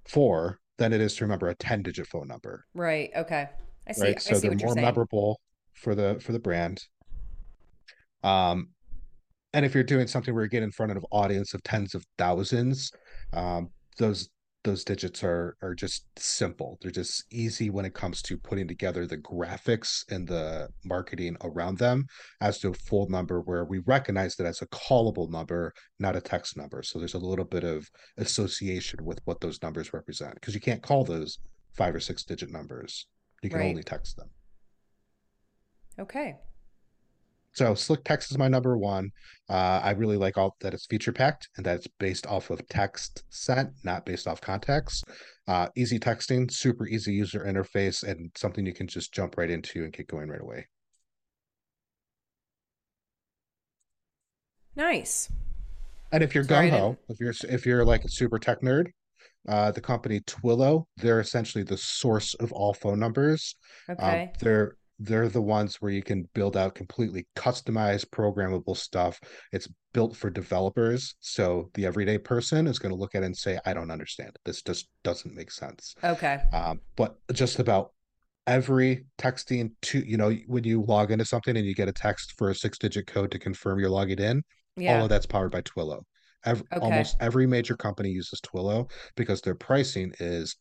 for 0.08 0.60
than 0.78 0.94
it 0.94 1.02
is 1.02 1.16
to 1.16 1.26
remember 1.26 1.50
a 1.50 1.56
10 1.56 1.84
digit 1.84 2.08
phone 2.08 2.28
number. 2.28 2.66
Right. 2.74 3.10
Okay. 3.16 3.50
I 3.88 3.92
see. 3.92 4.02
Right. 4.02 4.16
I 4.16 4.20
So 4.20 4.34
see 4.36 4.42
they're 4.42 4.52
what 4.52 4.62
you're 4.62 4.76
more 4.76 4.76
memorable 4.76 5.40
for 5.74 5.96
the 5.96 6.20
for 6.22 6.32
the 6.32 6.40
brand. 6.40 6.84
Um, 8.24 8.70
and 9.54 9.66
if 9.66 9.74
you're 9.74 9.84
doing 9.84 10.08
something 10.08 10.34
where 10.34 10.44
you 10.44 10.50
get 10.50 10.64
in 10.64 10.72
front 10.72 10.92
of 10.92 10.98
an 10.98 11.04
audience 11.12 11.54
of 11.54 11.64
tens 11.64 11.96
of 11.96 12.06
thousands, 12.18 12.92
um, 13.34 13.70
those 13.98 14.30
those 14.70 14.84
digits 14.84 15.24
are 15.24 15.58
are 15.64 15.74
just 15.74 16.06
simple. 16.16 16.78
They're 16.82 16.92
just 16.92 17.26
easy 17.32 17.72
when 17.72 17.86
it 17.86 17.96
comes 17.96 18.22
to 18.22 18.38
putting 18.38 18.68
together 18.68 19.08
the 19.08 19.18
graphics 19.18 20.04
and 20.12 20.28
the 20.28 20.70
marketing 20.86 21.38
around 21.44 21.80
them 21.80 22.06
as 22.40 22.60
to 22.60 22.70
a 22.70 22.74
full 22.74 23.10
number 23.10 23.42
where 23.42 23.66
we 23.66 23.80
recognize 23.80 24.36
that 24.36 24.46
as 24.46 24.62
a 24.62 24.68
callable 24.68 25.28
number, 25.28 25.74
not 25.98 26.16
a 26.16 26.22
text 26.22 26.56
number. 26.56 26.84
So 26.84 27.00
there's 27.00 27.16
a 27.16 27.20
little 27.20 27.46
bit 27.46 27.64
of 27.64 27.90
association 28.18 29.04
with 29.04 29.20
what 29.26 29.42
those 29.42 29.60
numbers 29.64 29.92
represent 29.92 30.36
because 30.36 30.54
you 30.54 30.62
can't 30.62 30.84
call 30.84 31.04
those 31.04 31.40
five 31.74 31.96
or 31.96 32.00
six 32.00 32.24
digit 32.24 32.52
numbers. 32.52 33.08
You 33.42 33.50
can 33.50 33.60
Right. 33.60 33.70
only 33.70 33.84
text 33.84 34.18
them. 34.18 34.30
Okay. 35.98 36.36
So 37.60 37.76
Slick 37.76 38.06
Text 38.06 38.32
is 38.32 38.38
my 38.38 38.48
number 38.48 38.78
one. 38.78 39.12
Uh, 39.50 39.82
I 39.84 39.92
really 39.92 40.16
like 40.16 40.38
all 40.38 40.56
that 40.62 40.74
it's 40.74 40.86
feature 40.86 41.12
packed 41.12 41.50
and 41.58 41.66
that 41.66 41.76
it's 41.76 41.88
based 42.00 42.26
off 42.26 42.52
of 42.52 42.66
text 42.70 43.26
sent, 43.32 43.72
not 43.84 44.06
based 44.06 44.30
off 44.30 44.40
context. 44.40 45.04
Uh, 45.46 45.68
EZ 45.76 46.00
Texting, 46.00 46.50
super 46.50 46.88
easy 46.88 47.12
user 47.12 47.42
interface, 47.42 48.02
and 48.02 48.32
something 48.38 48.66
you 48.66 48.74
can 48.74 48.88
just 48.88 49.14
jump 49.14 49.36
right 49.36 49.50
into 49.50 49.84
and 49.84 49.92
get 49.92 50.08
going 50.08 50.30
right 50.30 50.40
away. 50.40 50.70
Nice. 54.78 55.30
And 56.14 56.24
if 56.24 56.34
you're 56.34 56.46
gung 56.46 56.70
ho, 56.70 56.96
if 57.10 57.20
you're 57.20 57.34
if 57.50 57.66
you're 57.66 57.84
like 57.84 58.06
a 58.06 58.10
super 58.10 58.40
tech 58.40 58.62
nerd, 58.62 58.86
uh, 59.50 59.72
the 59.72 59.82
company 59.82 60.22
Twilio, 60.22 60.86
they're 60.96 61.20
essentially 61.20 61.66
the 61.66 61.78
source 61.78 62.36
of 62.36 62.54
all 62.54 62.74
phone 62.74 63.00
numbers. 63.00 63.58
Um, 63.90 63.98
Okay. 63.98 64.32
they're 64.40 64.78
they're 65.00 65.30
the 65.30 65.42
ones 65.42 65.78
where 65.78 65.92
you 65.92 66.04
can 66.04 66.28
build 66.34 66.58
out 66.58 66.76
completely 66.76 67.26
customized 67.36 68.08
programmable 68.10 68.76
stuff. 68.76 69.20
It's 69.54 69.68
built 69.94 70.16
for 70.16 70.30
developers, 70.30 71.16
so 71.20 71.70
the 71.74 71.86
everyday 71.86 72.18
person 72.18 72.68
is 72.68 72.80
going 72.80 72.94
to 72.94 73.00
look 73.00 73.16
at 73.16 73.24
it 73.24 73.28
and 73.28 73.38
say, 73.38 73.58
"I 73.66 73.74
don't 73.74 73.92
understand. 73.92 74.36
This 74.46 74.62
just 74.62 74.90
doesn't 75.04 75.34
make 75.34 75.52
sense." 75.52 75.96
Okay. 76.04 76.42
Um, 76.52 76.82
but 76.96 77.16
just 77.34 77.60
about 77.60 77.94
every 78.46 79.06
texting 79.18 79.72
to 79.84 80.00
you 80.00 80.18
know 80.18 80.32
when 80.48 80.64
you 80.64 80.82
log 80.84 81.12
into 81.12 81.26
something 81.26 81.56
and 81.56 81.66
you 81.66 81.76
get 81.76 81.88
a 81.88 81.94
text 81.94 82.34
for 82.38 82.50
a 82.50 82.56
six-digit 82.56 83.08
code 83.08 83.32
to 83.32 83.40
confirm 83.40 83.80
you're 83.80 83.90
logging 83.90 84.20
in, 84.20 84.44
all 84.98 85.04
of 85.04 85.10
that's 85.10 85.26
powered 85.26 85.52
by 85.52 85.62
Twilio. 85.62 86.02
Ev- 86.46 86.64
Okay. 86.74 86.80
Almost 86.82 87.18
every 87.20 87.48
major 87.48 87.76
company 87.76 88.10
uses 88.10 88.42
Twilio 88.42 88.90
because 89.16 89.42
their 89.42 89.56
pricing 89.56 90.14
is 90.20 90.56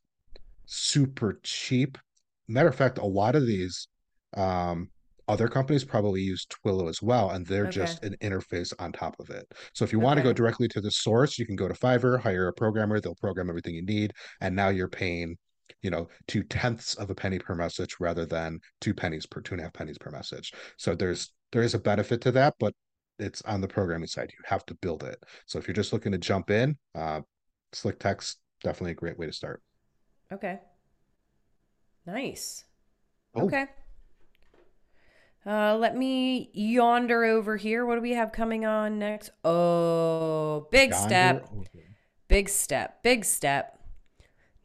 super 0.66 1.40
cheap. 1.42 1.98
Matter 2.46 2.68
of 2.68 2.74
fact, 2.74 2.98
a 2.98 3.05
lot 3.05 3.35
of 3.37 3.46
these 3.46 3.88
um, 4.37 4.91
other 5.27 5.49
companies 5.49 5.85
probably 5.85 6.23
use 6.23 6.47
Twilio 6.47 6.88
as 6.88 7.03
well, 7.03 7.31
and 7.31 7.47
they're 7.47 7.64
Okay. 7.64 7.73
just 7.73 8.03
an 8.03 8.17
interface 8.23 8.73
on 8.79 8.93
top 8.93 9.14
of 9.21 9.29
it. 9.31 9.47
So 9.75 9.85
if 9.85 9.93
you 9.93 10.01
want 10.01 10.17
to 10.19 10.23
go 10.23 10.33
directly 10.33 10.69
to 10.69 10.81
the 10.81 10.91
source, 10.91 11.38
you 11.38 11.45
can 11.47 11.57
go 11.57 11.69
to 11.69 11.75
Fiverr, 11.75 12.19
hire 12.21 12.49
a 12.49 12.53
programmer, 12.53 12.99
they'll 13.01 13.14
program 13.17 13.49
everything 13.51 13.75
you 13.75 13.85
need, 13.85 14.12
and 14.41 14.57
now 14.57 14.69
you're 14.71 14.88
paying, 14.88 15.37
you 15.83 15.91
know, 15.91 16.09
two 16.29 16.43
tenths 16.45 16.95
of 16.95 17.11
a 17.11 17.14
penny 17.14 17.38
per 17.38 17.55
message 17.55 17.97
rather 18.01 18.25
than 18.25 18.59
two 18.81 18.95
pennies 18.95 19.27
per 19.27 19.41
two 19.43 19.55
and 19.55 19.61
a 19.61 19.64
half 19.64 19.75
pennies 19.75 19.99
per 19.99 20.11
message. 20.11 20.53
So 20.79 20.95
there's 20.95 21.31
there 21.53 21.62
is 21.62 21.75
a 21.75 21.79
benefit 21.79 22.21
to 22.23 22.33
that, 22.33 22.55
but 22.59 22.75
it's 23.19 23.43
on 23.43 23.61
the 23.61 23.69
programming 23.69 24.07
side. 24.07 24.31
You 24.33 24.43
have 24.47 24.64
to 24.67 24.75
build 24.77 25.03
it. 25.03 25.23
So 25.47 25.59
if 25.59 25.67
you're 25.69 25.75
just 25.75 25.93
looking 25.93 26.12
to 26.12 26.19
jump 26.19 26.51
in, 26.51 26.77
uh, 26.95 27.21
Slick 27.73 27.99
Text 27.99 28.38
definitely 28.62 28.93
a 28.93 28.95
great 28.95 29.19
way 29.19 29.27
to 29.27 29.33
start. 29.33 29.62
Okay. 30.33 30.59
Nice. 32.07 32.64
Oh. 33.35 33.45
Okay. 33.47 33.67
Uh, 35.46 35.77
let 35.77 35.96
me 35.96 36.51
yonder 36.53 37.24
over 37.24 37.57
here. 37.57 37.87
What 37.87 37.94
do 37.94 38.01
we 38.01 38.12
have 38.12 38.33
coming 38.33 38.66
on 38.66 38.98
next? 38.98 39.31
Oh, 39.44 40.66
big 40.70 40.90
Yonder 40.90 41.09
step. 41.09 41.51
Big 42.29 42.48
step. 42.48 43.03
Big 43.03 43.24
step. 43.24 43.79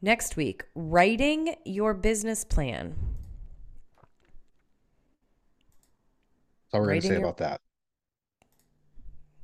Next 0.02 0.36
week, 0.36 0.64
writing 0.74 1.56
your 1.64 1.94
business 1.94 2.44
plan. 2.44 2.94
That's 6.70 6.74
all 6.74 6.80
we're 6.80 6.86
going 6.88 7.00
to 7.00 7.06
say 7.06 7.14
your- 7.14 7.22
about 7.22 7.36
that. 7.38 7.60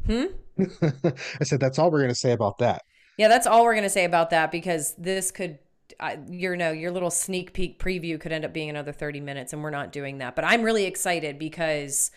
Hmm? 0.07 0.25
I 1.41 1.45
said 1.45 1.61
that's 1.61 1.79
all 1.79 1.91
we're 1.91 2.01
going 2.01 2.11
to 2.11 2.15
say 2.15 2.33
about 2.33 2.59
that. 2.59 2.83
Yeah, 3.17 3.29
that's 3.29 3.47
all 3.47 3.65
we're 3.65 3.75
gonna 3.75 3.91
say 3.91 4.07
about 4.07 4.31
that 4.31 4.51
because 4.51 4.95
this 4.97 5.31
could, 5.31 5.59
I, 6.01 6.19
your 6.29 6.57
know, 6.57 6.73
your 6.73 6.91
little 6.91 7.11
sneak 7.11 7.53
peek 7.53 7.79
preview 7.79 8.19
could 8.21 8.33
end 8.33 8.45
up 8.45 8.53
being 8.53 8.71
another 8.71 8.93
thirty 8.93 9.21
minutes, 9.21 9.53
and 9.53 9.63
we're 9.63 9.71
not 9.71 9.93
doing 9.93 10.19
that. 10.19 10.35
But 10.35 10.45
I'm 10.45 10.63
really 10.63 10.85
excited 10.85 11.39
because 11.39 12.11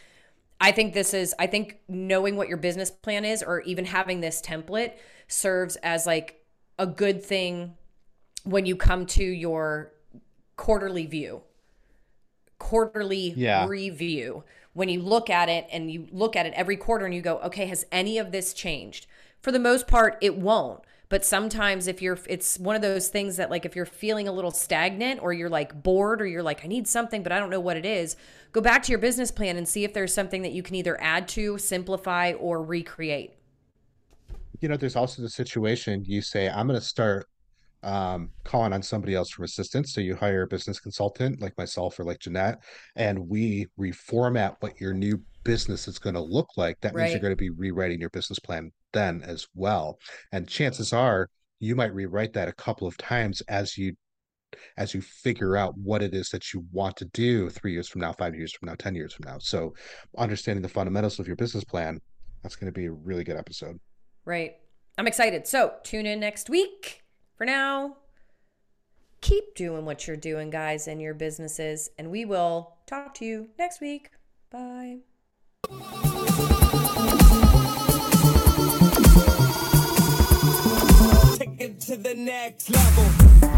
I 0.62 0.72
think 0.72 0.94
this 0.94 1.14
is, 1.14 1.36
I 1.38 1.48
think 1.48 1.80
knowing 1.88 2.36
what 2.36 2.48
your 2.48 2.58
business 2.58 2.90
plan 2.90 3.26
is, 3.26 3.44
or 3.44 3.62
even 3.62 3.86
having 3.86 4.22
this 4.22 4.42
template, 4.42 4.94
serves 5.28 5.76
as 5.78 6.06
like 6.06 6.46
a 6.80 6.88
good 6.88 7.24
thing 7.24 7.76
when 8.46 8.66
you 8.66 8.76
come 8.76 9.06
to 9.08 9.24
your 9.24 9.92
quarterly 10.56 11.06
view, 11.06 11.42
quarterly 12.60 13.34
Yeah. 13.36 13.68
review. 13.68 14.44
When 14.74 14.90
you 14.90 15.02
look 15.02 15.30
at 15.30 15.50
it 15.50 15.68
and 15.72 15.92
you 15.92 16.08
look 16.12 16.36
at 16.36 16.46
it 16.46 16.54
every 16.56 16.78
quarter 16.78 17.06
and 17.06 17.14
you 17.14 17.22
go, 17.22 17.38
okay, 17.40 17.68
has 17.68 17.86
any 17.92 18.18
of 18.18 18.32
this 18.32 18.54
changed? 18.54 19.06
For 19.40 19.52
the 19.52 19.60
most 19.60 19.88
part, 19.88 20.18
it 20.22 20.38
won't. 20.38 20.82
But 21.10 21.24
sometimes 21.26 21.88
if 21.88 22.02
you're, 22.02 22.18
it's 22.28 22.58
one 22.58 22.76
of 22.76 22.82
those 22.82 23.08
things 23.10 23.38
that 23.38 23.52
like 23.52 23.66
if 23.66 23.76
you're 23.76 23.86
feeling 23.86 24.28
a 24.28 24.32
little 24.32 24.52
stagnant 24.52 25.22
or 25.22 25.32
you're 25.34 25.50
like 25.50 25.84
bored 25.84 26.22
or 26.22 26.26
you're 26.26 26.44
like, 26.44 26.64
I 26.64 26.68
need 26.68 26.88
something, 26.88 27.22
but 27.24 27.32
I 27.32 27.40
don't 27.40 27.50
know 27.50 27.60
what 27.60 27.78
it 27.78 27.86
is, 27.86 28.16
go 28.52 28.62
back 28.62 28.84
to 28.84 28.92
your 28.92 29.00
business 29.00 29.30
plan 29.30 29.58
and 29.58 29.68
see 29.68 29.84
if 29.84 29.94
there's 29.94 30.14
something 30.14 30.42
that 30.42 30.54
you 30.54 30.64
can 30.64 30.76
either 30.76 31.00
add 31.02 31.28
to, 31.30 31.58
simplify, 31.58 32.34
or 32.34 32.64
recreate. 32.64 33.34
You 34.62 34.70
know, 34.70 34.78
there's 34.78 34.96
also 34.96 35.22
the 35.22 35.30
situation 35.30 36.04
you 36.06 36.22
say, 36.22 36.50
I'm 36.50 36.68
going 36.68 36.80
to 36.80 36.86
start 36.86 37.28
um, 37.84 38.30
calling 38.44 38.74
on 38.74 38.82
somebody 38.82 39.14
else 39.14 39.30
for 39.30 39.44
assistance. 39.44 39.94
So 39.94 40.02
you 40.02 40.16
hire 40.16 40.44
a 40.44 40.48
business 40.48 40.80
consultant 40.80 41.42
like 41.42 41.58
myself 41.58 42.00
or 42.00 42.06
like 42.06 42.20
Jeanette, 42.20 42.64
and 42.96 43.28
we 43.28 43.68
reformat 43.80 44.56
what 44.62 44.80
your 44.80 44.94
new 44.94 45.22
business 45.44 45.88
is 45.88 46.00
going 46.00 46.16
to 46.16 46.22
look 46.22 46.48
like. 46.56 46.80
That 46.82 46.96
means 46.96 47.12
you're 47.12 47.20
going 47.20 47.34
to 47.34 47.36
be 47.36 47.50
rewriting 47.50 48.00
your 48.00 48.10
business 48.10 48.40
plan 48.40 48.72
then 48.94 49.22
as 49.24 49.48
well. 49.56 50.00
And 50.32 50.48
chances 50.48 50.94
are 50.94 51.30
you 51.60 51.76
might 51.76 51.94
rewrite 51.94 52.34
that 52.34 52.48
a 52.48 52.54
couple 52.54 52.88
of 52.88 52.98
times 52.98 53.42
as 53.48 53.78
you 53.78 53.94
as 54.78 54.94
you 54.94 55.02
figure 55.02 55.58
out 55.58 55.76
what 55.78 56.04
it 56.04 56.14
is 56.14 56.30
that 56.30 56.54
you 56.54 56.64
want 56.72 56.96
to 56.98 57.06
do 57.06 57.50
three 57.50 57.74
years 57.74 57.90
from 57.90 58.02
now, 58.02 58.14
five 58.14 58.36
years 58.36 58.54
from 58.54 58.68
now, 58.68 58.76
10 58.76 58.94
years 58.94 59.12
from 59.14 59.26
now. 59.26 59.40
So 59.40 59.74
understanding 60.18 60.62
the 60.62 60.70
fundamentals 60.70 61.18
of 61.20 61.26
your 61.26 61.36
business 61.36 61.64
plan, 61.64 62.00
that's 62.44 62.56
going 62.56 62.72
to 62.72 62.80
be 62.80 62.86
a 62.86 62.92
really 62.92 63.24
good 63.24 63.36
episode. 63.36 63.80
Right. 64.26 64.58
I'm 64.98 65.08
excited. 65.08 65.48
So 65.48 65.74
tune 65.84 66.06
in 66.06 66.20
next 66.20 66.50
week. 66.50 67.02
For 67.36 67.46
now, 67.46 67.98
keep 69.22 69.56
doing 69.56 69.86
what 69.86 70.08
you're 70.08 70.18
doing, 70.18 70.52
guys, 70.52 70.88
in 70.88 71.00
your 71.00 71.16
businesses, 71.16 71.90
and 71.98 72.12
we 72.12 72.26
will 72.26 72.78
talk 72.86 73.16
to 73.16 73.26
you 73.26 73.50
next 73.58 73.82
week. 73.82 74.12
Bye. 74.52 75.00
To 81.70 81.96
the 81.96 82.14
next 82.14 82.70
level. 82.70 83.53